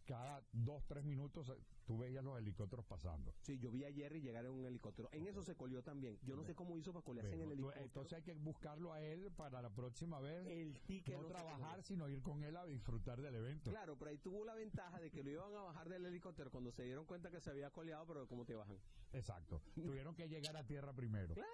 Cada 0.05 0.41
dos, 0.53 0.85
tres 0.87 1.03
minutos 1.03 1.49
eh, 1.49 1.57
tú 1.87 1.97
veías 1.97 2.23
los 2.23 2.37
helicópteros 2.37 2.85
pasando. 2.85 3.33
Sí, 3.39 3.57
yo 3.57 3.71
vi 3.71 3.85
a 3.85 3.91
Jerry 3.91 4.21
llegar 4.21 4.45
en 4.45 4.51
un 4.51 4.65
helicóptero. 4.65 5.09
En 5.13 5.25
eso 5.25 5.41
se 5.41 5.55
colió 5.55 5.81
también. 5.81 6.19
Yo 6.23 6.35
no 6.35 6.43
sé 6.43 6.53
cómo 6.53 6.77
hizo 6.77 6.91
para 6.91 7.05
colarse 7.05 7.33
en 7.33 7.41
el 7.41 7.51
helicóptero. 7.53 7.85
entonces 7.85 8.13
hay 8.13 8.23
que 8.23 8.33
buscarlo 8.33 8.91
a 8.91 9.01
él 9.01 9.31
para 9.35 9.61
la 9.61 9.69
próxima 9.69 10.19
vez. 10.19 10.45
el 10.47 10.77
ticket 10.81 11.17
no 11.17 11.25
trabajar, 11.25 11.81
sino 11.81 12.09
ir 12.09 12.21
con 12.21 12.43
él 12.43 12.57
a 12.57 12.65
disfrutar 12.65 13.21
del 13.21 13.35
evento. 13.35 13.71
Claro, 13.71 13.97
pero 13.97 14.11
ahí 14.11 14.17
tuvo 14.17 14.43
la 14.43 14.53
ventaja 14.53 14.99
de 14.99 15.09
que 15.09 15.23
lo 15.23 15.31
iban 15.31 15.55
a 15.55 15.61
bajar 15.61 15.87
del 15.87 16.05
helicóptero 16.05 16.51
cuando 16.51 16.71
se 16.71 16.83
dieron 16.83 17.05
cuenta 17.05 17.31
que 17.31 17.39
se 17.39 17.49
había 17.49 17.69
coleado, 17.71 18.05
pero 18.05 18.27
¿cómo 18.27 18.45
te 18.45 18.53
bajan? 18.53 18.77
Exacto. 19.13 19.61
Tuvieron 19.73 20.13
que 20.13 20.27
llegar 20.27 20.57
a 20.57 20.65
tierra 20.65 20.91
primero. 20.93 21.33
Claro. 21.33 21.47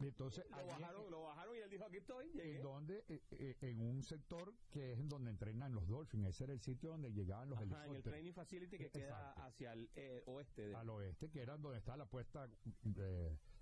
Entonces, 0.00 0.44
Lo 0.50 0.56
allí 0.56 0.68
bajaron, 0.68 1.10
lo 1.10 1.22
bajaron 1.22 1.56
y 1.56 1.60
él 1.60 1.70
dijo, 1.70 1.84
aquí 1.84 1.96
estoy, 1.96 2.30
llegué. 2.32 2.56
en 2.56 2.62
donde 2.62 3.04
eh, 3.08 3.22
eh, 3.30 3.56
en 3.62 3.80
un 3.80 4.02
sector 4.02 4.52
que 4.70 4.92
es 4.92 4.98
en 4.98 5.08
donde 5.08 5.30
entrenan 5.30 5.74
los 5.74 5.88
Dolphins, 5.88 6.26
ese 6.28 6.44
era 6.44 6.52
el 6.52 6.60
sitio 6.60 6.90
donde 6.90 7.12
llegaban 7.12 7.48
los 7.48 7.58
Ajá, 7.58 7.64
en 7.64 7.70
el 7.70 7.76
helicópteros 7.76 8.12
training 8.12 8.32
facility 8.32 8.76
que 8.78 8.90
queda 8.90 9.32
hacia 9.32 9.72
el 9.76 9.88
eh, 9.96 10.22
oeste. 10.26 10.68
De... 10.68 10.74
al 10.74 10.88
oeste, 10.90 11.30
que 11.30 11.40
era 11.40 11.56
donde 11.56 11.78
está 11.78 11.96
la 11.96 12.06
puerta 12.06 12.48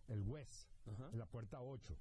el 0.09 0.23
West, 0.23 0.69
Ajá. 0.87 1.11
la 1.13 1.27
puerta 1.27 1.61
8. 1.61 1.97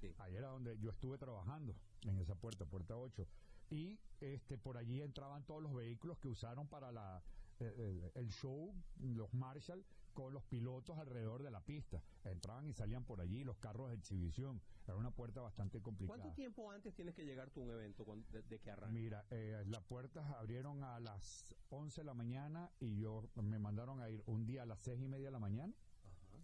Sí. 0.00 0.14
Ahí 0.18 0.36
era 0.36 0.48
donde 0.48 0.78
yo 0.78 0.90
estuve 0.90 1.18
trabajando, 1.18 1.74
en 2.04 2.18
esa 2.18 2.34
puerta, 2.34 2.64
puerta 2.64 2.96
8. 2.96 3.26
Y 3.70 3.98
este 4.20 4.58
por 4.58 4.76
allí 4.76 5.00
entraban 5.00 5.44
todos 5.44 5.62
los 5.62 5.74
vehículos 5.74 6.18
que 6.18 6.28
usaron 6.28 6.66
para 6.68 6.92
la 6.92 7.22
el, 7.60 8.10
el 8.14 8.28
show, 8.30 8.74
los 9.00 9.32
Marshall, 9.34 9.84
con 10.12 10.32
los 10.32 10.44
pilotos 10.44 10.98
alrededor 10.98 11.42
de 11.42 11.50
la 11.50 11.60
pista. 11.60 12.02
Entraban 12.24 12.66
y 12.66 12.72
salían 12.72 13.04
por 13.04 13.20
allí, 13.20 13.44
los 13.44 13.56
carros 13.58 13.90
de 13.90 13.96
exhibición. 13.96 14.60
Era 14.84 14.96
una 14.96 15.10
puerta 15.10 15.40
bastante 15.40 15.80
complicada. 15.80 16.18
¿Cuánto 16.18 16.34
tiempo 16.34 16.70
antes 16.70 16.94
tienes 16.94 17.14
que 17.14 17.24
llegar 17.24 17.50
tú 17.50 17.60
a 17.60 17.64
un 17.64 17.70
evento 17.70 18.04
de, 18.30 18.42
de 18.42 18.58
que 18.58 18.70
arranque? 18.70 19.00
Mira, 19.00 19.24
eh, 19.30 19.64
las 19.66 19.82
puertas 19.84 20.28
abrieron 20.32 20.82
a 20.84 21.00
las 21.00 21.54
11 21.70 22.00
de 22.00 22.04
la 22.04 22.14
mañana 22.14 22.70
y 22.80 22.98
yo 22.98 23.28
me 23.36 23.58
mandaron 23.58 24.00
a 24.00 24.10
ir 24.10 24.22
un 24.26 24.44
día 24.46 24.62
a 24.62 24.66
las 24.66 24.80
6 24.80 25.00
y 25.00 25.08
media 25.08 25.26
de 25.26 25.32
la 25.32 25.38
mañana, 25.38 25.72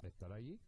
estar 0.03 0.33
allí, 0.33 0.61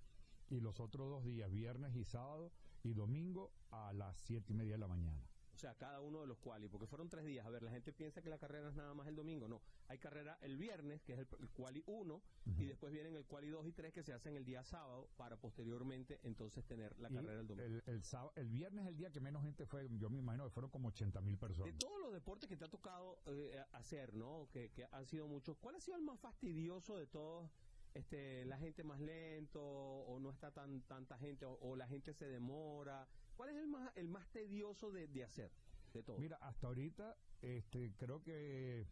y 0.48 0.60
los 0.60 0.80
otros 0.80 1.08
dos 1.08 1.24
días, 1.24 1.50
viernes 1.50 1.94
y 1.94 2.04
sábado 2.04 2.52
y 2.82 2.92
domingo, 2.92 3.52
a 3.70 3.92
las 3.92 4.16
7 4.18 4.52
y 4.52 4.56
media 4.56 4.72
de 4.72 4.78
la 4.78 4.88
mañana. 4.88 5.29
O 5.60 5.62
sea, 5.62 5.74
cada 5.74 6.00
uno 6.00 6.22
de 6.22 6.26
los 6.26 6.38
quali, 6.38 6.68
porque 6.70 6.86
fueron 6.86 7.10
tres 7.10 7.22
días. 7.26 7.44
A 7.44 7.50
ver, 7.50 7.62
la 7.62 7.70
gente 7.70 7.92
piensa 7.92 8.22
que 8.22 8.30
la 8.30 8.38
carrera 8.38 8.70
es 8.70 8.74
nada 8.74 8.94
más 8.94 9.06
el 9.08 9.14
domingo. 9.14 9.46
No, 9.46 9.60
hay 9.88 9.98
carrera 9.98 10.38
el 10.40 10.56
viernes, 10.56 11.02
que 11.02 11.12
es 11.12 11.18
el, 11.18 11.28
el 11.38 11.50
quali 11.50 11.82
1, 11.86 12.22
y 12.56 12.64
después 12.64 12.90
vienen 12.90 13.14
el 13.14 13.26
quali 13.26 13.50
2 13.50 13.66
y 13.66 13.72
3 13.72 13.92
que 13.92 14.02
se 14.02 14.14
hacen 14.14 14.36
el 14.36 14.46
día 14.46 14.64
sábado 14.64 15.10
para 15.18 15.36
posteriormente 15.36 16.18
entonces 16.22 16.64
tener 16.64 16.98
la 16.98 17.10
Y 17.10 17.14
carrera 17.14 17.40
el 17.40 17.46
domingo. 17.46 17.68
el, 17.68 17.82
el, 17.94 18.02
sábado- 18.04 18.32
el 18.36 18.48
viernes 18.48 18.84
es 18.86 18.88
el 18.92 18.96
día 18.96 19.10
que 19.10 19.20
menos 19.20 19.42
gente 19.42 19.66
fue, 19.66 19.86
yo 19.98 20.08
me 20.08 20.20
imagino 20.20 20.44
que 20.44 20.50
fueron 20.50 20.70
como 20.70 20.88
80 20.88 21.20
mil 21.20 21.34
De 21.34 21.38
personas. 21.40 21.78
todos 21.78 22.00
los 22.00 22.12
deportes 22.14 22.48
que 22.48 22.56
te 22.56 22.64
ha 22.64 22.70
tocado 22.70 23.18
eh, 23.26 23.62
hacer, 23.72 24.14
¿no? 24.14 24.48
Que, 24.50 24.70
que 24.70 24.86
han 24.90 25.04
sido 25.04 25.28
muchos, 25.28 25.58
¿cuál 25.58 25.74
ha 25.76 25.80
sido 25.80 25.98
el 25.98 26.02
más 26.04 26.18
fastidioso 26.20 26.96
de 26.96 27.06
todos? 27.06 27.50
Este, 27.92 28.46
la 28.46 28.56
gente 28.56 28.82
más 28.84 28.98
lento 29.00 29.60
o 29.62 30.18
no 30.20 30.30
está 30.30 30.52
tan 30.52 30.80
tanta 30.82 31.18
gente 31.18 31.44
o, 31.44 31.58
o 31.60 31.76
la 31.76 31.86
gente 31.86 32.14
se 32.14 32.28
demora. 32.28 33.06
¿Cuál 33.40 33.56
es 33.56 33.56
el 33.56 33.68
más 33.68 33.90
el 33.96 34.08
más 34.08 34.28
tedioso 34.32 34.90
de, 34.90 35.08
de 35.08 35.24
hacer 35.24 35.50
de 35.94 36.02
todos? 36.02 36.20
Mira, 36.20 36.36
hasta 36.42 36.66
ahorita 36.66 37.16
este, 37.40 37.94
creo 37.96 38.22
que 38.22 38.86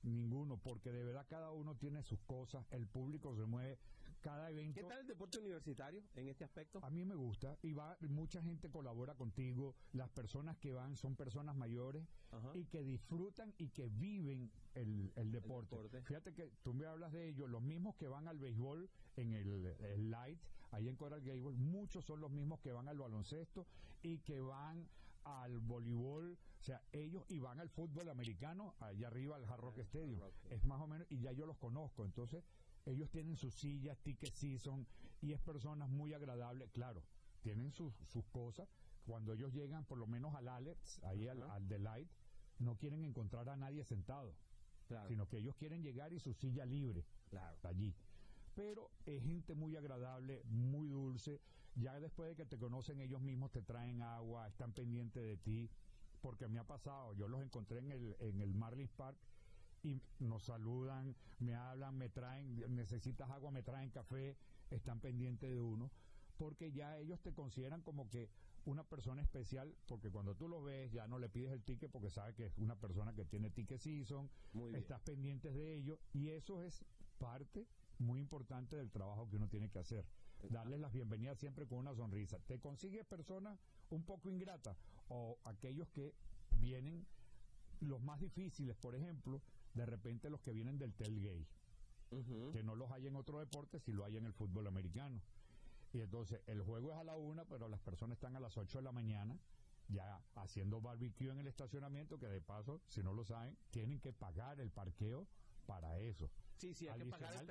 ninguno, 0.00 0.56
porque 0.56 0.90
de 0.90 1.04
verdad 1.04 1.26
cada 1.28 1.52
uno 1.52 1.76
tiene 1.76 2.02
sus 2.02 2.18
cosas, 2.20 2.64
el 2.70 2.86
público 2.86 3.36
se 3.36 3.44
mueve, 3.44 3.78
cada 4.22 4.50
evento... 4.50 4.80
¿Qué 4.80 4.86
tal 4.86 5.00
el 5.00 5.06
deporte 5.06 5.38
universitario 5.38 6.02
en 6.14 6.28
este 6.28 6.44
aspecto? 6.44 6.82
A 6.82 6.88
mí 6.88 7.04
me 7.04 7.14
gusta 7.14 7.58
y 7.60 7.74
va 7.74 7.98
mucha 8.08 8.40
gente 8.40 8.70
colabora 8.70 9.14
contigo. 9.16 9.76
Las 9.92 10.08
personas 10.08 10.56
que 10.56 10.72
van 10.72 10.96
son 10.96 11.14
personas 11.14 11.54
mayores 11.54 12.08
Ajá. 12.30 12.52
y 12.54 12.64
que 12.64 12.82
disfrutan 12.82 13.54
y 13.58 13.68
que 13.68 13.90
viven 13.90 14.50
el, 14.76 15.12
el 15.14 15.30
deporte. 15.30 15.76
deporte. 15.76 16.00
Fíjate 16.04 16.32
que 16.32 16.50
tú 16.62 16.72
me 16.72 16.86
hablas 16.86 17.12
de 17.12 17.28
ellos, 17.28 17.50
los 17.50 17.60
mismos 17.60 17.96
que 17.96 18.08
van 18.08 18.28
al 18.28 18.38
béisbol 18.38 18.88
en 19.16 19.34
el, 19.34 19.66
el 19.66 20.10
Light, 20.10 20.40
ahí 20.70 20.88
en 20.88 20.96
Coral 20.96 21.22
Gable, 21.22 21.56
muchos 21.56 22.04
son 22.04 22.20
los 22.20 22.30
mismos 22.30 22.60
que 22.60 22.72
van 22.72 22.88
al 22.88 22.98
baloncesto 22.98 23.66
y 24.02 24.18
que 24.18 24.40
van 24.40 24.88
al 25.24 25.58
voleibol, 25.58 26.38
o 26.60 26.62
sea, 26.62 26.82
ellos 26.92 27.24
y 27.28 27.38
van 27.38 27.60
al 27.60 27.68
fútbol 27.68 28.08
americano, 28.08 28.74
allá 28.80 29.08
arriba 29.08 29.36
al 29.36 29.44
Hard 29.44 29.60
Rock 29.60 29.78
Stadium. 29.78 30.20
Es 30.50 30.64
más 30.64 30.80
o 30.80 30.86
menos, 30.86 31.06
y 31.10 31.18
ya 31.20 31.32
yo 31.32 31.46
los 31.46 31.58
conozco, 31.58 32.04
entonces 32.04 32.44
ellos 32.86 33.10
tienen 33.10 33.36
sus 33.36 33.54
sillas, 33.54 33.98
ticket 33.98 34.32
season, 34.32 34.86
y 35.20 35.32
es 35.32 35.40
personas 35.40 35.88
muy 35.90 36.14
agradables, 36.14 36.70
claro, 36.70 37.02
tienen 37.42 37.72
sus, 37.72 37.94
sus 38.06 38.24
cosas. 38.26 38.68
Cuando 39.06 39.32
ellos 39.32 39.52
llegan, 39.52 39.84
por 39.84 39.98
lo 39.98 40.06
menos 40.06 40.34
al 40.34 40.48
Alex, 40.48 41.02
ahí 41.04 41.28
al, 41.28 41.42
al 41.50 41.66
Delight, 41.68 42.08
no 42.58 42.76
quieren 42.76 43.04
encontrar 43.04 43.48
a 43.48 43.56
nadie 43.56 43.84
sentado, 43.84 44.34
Claro, 44.86 45.08
sino 45.08 45.28
que 45.28 45.36
ellos 45.38 45.54
quieren 45.56 45.82
llegar 45.82 46.14
y 46.14 46.18
su 46.18 46.32
silla 46.32 46.64
libre 46.64 47.04
claro. 47.28 47.58
allí. 47.64 47.94
Pero 48.58 48.90
es 49.06 49.22
gente 49.22 49.54
muy 49.54 49.76
agradable, 49.76 50.42
muy 50.46 50.88
dulce. 50.88 51.40
Ya 51.76 52.00
después 52.00 52.30
de 52.30 52.34
que 52.34 52.44
te 52.44 52.58
conocen 52.58 52.98
ellos 52.98 53.20
mismos, 53.20 53.52
te 53.52 53.62
traen 53.62 54.02
agua, 54.02 54.48
están 54.48 54.72
pendientes 54.72 55.22
de 55.22 55.36
ti. 55.36 55.70
Porque 56.20 56.48
me 56.48 56.58
ha 56.58 56.64
pasado, 56.64 57.14
yo 57.14 57.28
los 57.28 57.40
encontré 57.40 57.78
en 57.78 57.92
el, 57.92 58.16
en 58.18 58.40
el 58.40 58.52
Marlins 58.54 58.90
Park 58.90 59.16
y 59.84 60.02
nos 60.18 60.42
saludan, 60.42 61.14
me 61.38 61.54
hablan, 61.54 61.96
me 61.96 62.08
traen, 62.08 62.74
necesitas 62.74 63.30
agua, 63.30 63.52
me 63.52 63.62
traen 63.62 63.90
café, 63.90 64.36
están 64.70 64.98
pendientes 64.98 65.48
de 65.48 65.60
uno. 65.60 65.92
Porque 66.36 66.72
ya 66.72 66.98
ellos 66.98 67.20
te 67.20 67.32
consideran 67.32 67.82
como 67.82 68.10
que 68.10 68.28
una 68.64 68.82
persona 68.82 69.22
especial, 69.22 69.72
porque 69.86 70.10
cuando 70.10 70.34
tú 70.34 70.48
lo 70.48 70.64
ves 70.64 70.90
ya 70.90 71.06
no 71.06 71.20
le 71.20 71.28
pides 71.28 71.52
el 71.52 71.62
ticket 71.62 71.92
porque 71.92 72.10
sabes 72.10 72.34
que 72.34 72.46
es 72.46 72.58
una 72.58 72.74
persona 72.74 73.14
que 73.14 73.24
tiene 73.24 73.50
ticket 73.50 73.80
season, 73.80 74.28
estás 74.74 75.00
pendientes 75.02 75.54
de 75.54 75.76
ellos 75.76 76.00
y 76.12 76.30
eso 76.30 76.60
es 76.60 76.84
parte 77.18 77.68
muy 77.98 78.20
importante 78.20 78.76
del 78.76 78.90
trabajo 78.90 79.28
que 79.28 79.36
uno 79.36 79.48
tiene 79.48 79.70
que 79.70 79.78
hacer. 79.78 80.04
Darles 80.50 80.78
las 80.78 80.92
bienvenidas 80.92 81.38
siempre 81.38 81.66
con 81.66 81.78
una 81.78 81.94
sonrisa. 81.94 82.38
Te 82.46 82.60
consigues 82.60 83.04
personas 83.04 83.58
un 83.90 84.04
poco 84.04 84.30
ingratas 84.30 84.76
o 85.08 85.38
aquellos 85.44 85.88
que 85.88 86.14
vienen 86.52 87.06
los 87.80 88.00
más 88.00 88.20
difíciles, 88.20 88.76
por 88.76 88.94
ejemplo, 88.94 89.42
de 89.74 89.86
repente 89.86 90.30
los 90.30 90.40
que 90.40 90.52
vienen 90.52 90.78
del 90.78 90.94
tailgate, 90.94 91.46
Ujú. 92.10 92.52
que 92.52 92.62
no 92.62 92.74
los 92.74 92.90
hay 92.90 93.06
en 93.06 93.16
otro 93.16 93.40
deporte, 93.40 93.80
si 93.80 93.92
lo 93.92 94.04
hay 94.04 94.16
en 94.16 94.26
el 94.26 94.32
fútbol 94.32 94.66
americano. 94.66 95.20
Y 95.92 96.00
entonces 96.00 96.40
el 96.46 96.62
juego 96.62 96.92
es 96.92 96.98
a 96.98 97.04
la 97.04 97.16
una, 97.16 97.44
pero 97.44 97.68
las 97.68 97.80
personas 97.80 98.16
están 98.16 98.36
a 98.36 98.40
las 98.40 98.56
8 98.56 98.78
de 98.78 98.84
la 98.84 98.92
mañana 98.92 99.38
ya 99.88 100.22
haciendo 100.34 100.80
barbecue 100.80 101.30
en 101.30 101.38
el 101.38 101.46
estacionamiento, 101.46 102.18
que 102.18 102.28
de 102.28 102.40
paso, 102.42 102.82
si 102.88 103.02
no 103.02 103.12
lo 103.14 103.24
saben, 103.24 103.56
tienen 103.70 104.00
que 104.00 104.12
pagar 104.12 104.60
el 104.60 104.70
parqueo 104.70 105.26
para 105.66 105.98
eso. 105.98 106.30
Sí, 106.58 106.74
sí, 106.74 106.88
hay 106.88 106.98
que 106.98 107.04
pagar 107.10 107.30
el. 107.34 107.46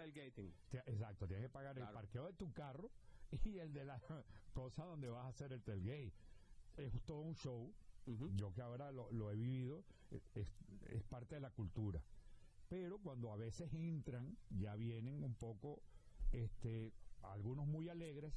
Te- 0.70 0.84
Exacto, 0.92 1.28
tienes 1.28 1.46
que 1.46 1.50
pagar 1.50 1.78
el 1.78 1.84
parqueo 1.94 2.26
de 2.28 2.34
tu 2.34 2.52
carro 2.54 2.92
y 3.46 3.58
el 3.60 3.74
de 3.74 3.86
la 3.86 4.00
cosa 4.54 4.84
donde 4.86 5.10
vas 5.10 5.26
a 5.26 5.30
hacer 5.30 5.54
el 5.54 5.64
tailgate. 5.64 6.14
Es 6.78 7.02
todo 7.04 7.22
un 7.22 7.36
show. 7.36 7.74
Yo 8.36 8.54
que 8.54 8.62
ahora 8.62 8.92
lo, 8.92 9.12
lo 9.12 9.32
he 9.32 9.36
vivido, 9.36 9.84
eh, 10.12 10.22
es, 10.36 10.48
es 10.90 11.04
parte 11.04 11.36
de 11.36 11.42
la 11.42 11.52
cultura. 11.52 12.02
Pero 12.70 13.00
cuando 13.00 13.32
a 13.34 13.38
veces 13.38 13.74
entran, 13.74 14.38
ya 14.50 14.76
vienen 14.76 15.24
un 15.24 15.36
poco, 15.36 15.82
este, 16.32 16.94
algunos 17.24 17.66
muy 17.66 17.90
alegres, 17.90 18.34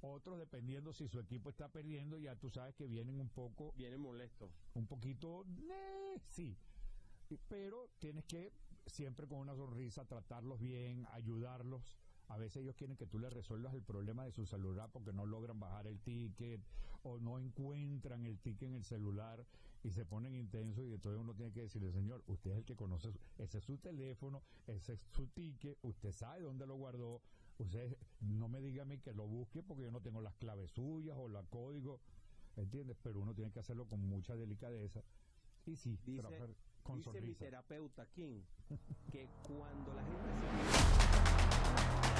otros 0.00 0.38
dependiendo 0.38 0.92
si 0.92 1.08
su 1.08 1.18
equipo 1.20 1.50
está 1.50 1.68
perdiendo, 1.72 2.18
ya 2.18 2.34
tú 2.36 2.50
sabes 2.50 2.74
que 2.74 2.86
vienen 2.86 3.20
un 3.20 3.28
poco 3.28 3.72
Viene 3.76 3.96
molesto. 3.98 4.50
un 4.74 4.86
poquito, 4.86 5.44
"Nee", 5.46 6.18
sí, 6.20 6.56
pero 7.48 7.88
tienes 7.98 8.24
que 8.24 8.52
siempre 8.86 9.26
con 9.26 9.38
una 9.38 9.54
sonrisa 9.54 10.04
tratarlos 10.04 10.60
bien, 10.60 11.06
ayudarlos. 11.12 11.96
A 12.28 12.38
veces 12.38 12.62
ellos 12.62 12.76
quieren 12.76 12.96
que 12.96 13.06
tú 13.06 13.18
les 13.18 13.32
resuelvas 13.32 13.74
el 13.74 13.82
problema 13.82 14.24
de 14.24 14.30
su 14.30 14.46
celular 14.46 14.90
porque 14.92 15.12
no 15.12 15.26
logran 15.26 15.58
bajar 15.58 15.86
el 15.86 15.98
ticket 16.00 16.60
o 17.02 17.18
no 17.18 17.38
encuentran 17.38 18.24
el 18.24 18.38
ticket 18.38 18.68
en 18.68 18.74
el 18.76 18.84
celular 18.84 19.44
y 19.82 19.90
se 19.90 20.04
ponen 20.04 20.34
intensos 20.34 20.84
y 20.84 20.92
entonces 20.92 21.20
uno 21.20 21.34
tiene 21.34 21.52
que 21.52 21.62
decirle, 21.62 21.90
señor, 21.90 22.22
usted 22.26 22.52
es 22.52 22.58
el 22.58 22.64
que 22.64 22.76
conoce, 22.76 23.12
ese 23.38 23.58
es 23.58 23.64
su 23.64 23.78
teléfono, 23.78 24.42
ese 24.66 24.92
es 24.92 25.00
su 25.00 25.26
ticket, 25.28 25.78
usted 25.82 26.12
sabe 26.12 26.42
dónde 26.42 26.66
lo 26.66 26.76
guardó, 26.76 27.22
usted 27.58 27.96
no 28.20 28.48
me 28.48 28.60
diga 28.60 28.82
a 28.82 28.86
mí 28.86 28.98
que 28.98 29.12
lo 29.12 29.26
busque 29.26 29.62
porque 29.62 29.84
yo 29.84 29.90
no 29.90 30.00
tengo 30.00 30.20
las 30.20 30.34
claves 30.34 30.70
suyas 30.70 31.16
o 31.18 31.28
la 31.28 31.42
código, 31.44 32.00
¿entiendes? 32.56 32.96
Pero 33.02 33.20
uno 33.20 33.34
tiene 33.34 33.50
que 33.50 33.60
hacerlo 33.60 33.86
con 33.86 34.00
mucha 34.06 34.36
delicadeza 34.36 35.02
y 35.66 35.76
sí, 35.76 35.98
Dice, 36.04 36.20
trabajar 36.20 36.54
con 36.82 36.98
dice 36.98 37.20
mi 37.20 37.34
terapeuta 37.34 38.06
King 38.06 38.42
que 39.10 39.28
cuando 39.42 39.94
la 39.94 40.02
gente 40.02 40.28
se 42.14 42.19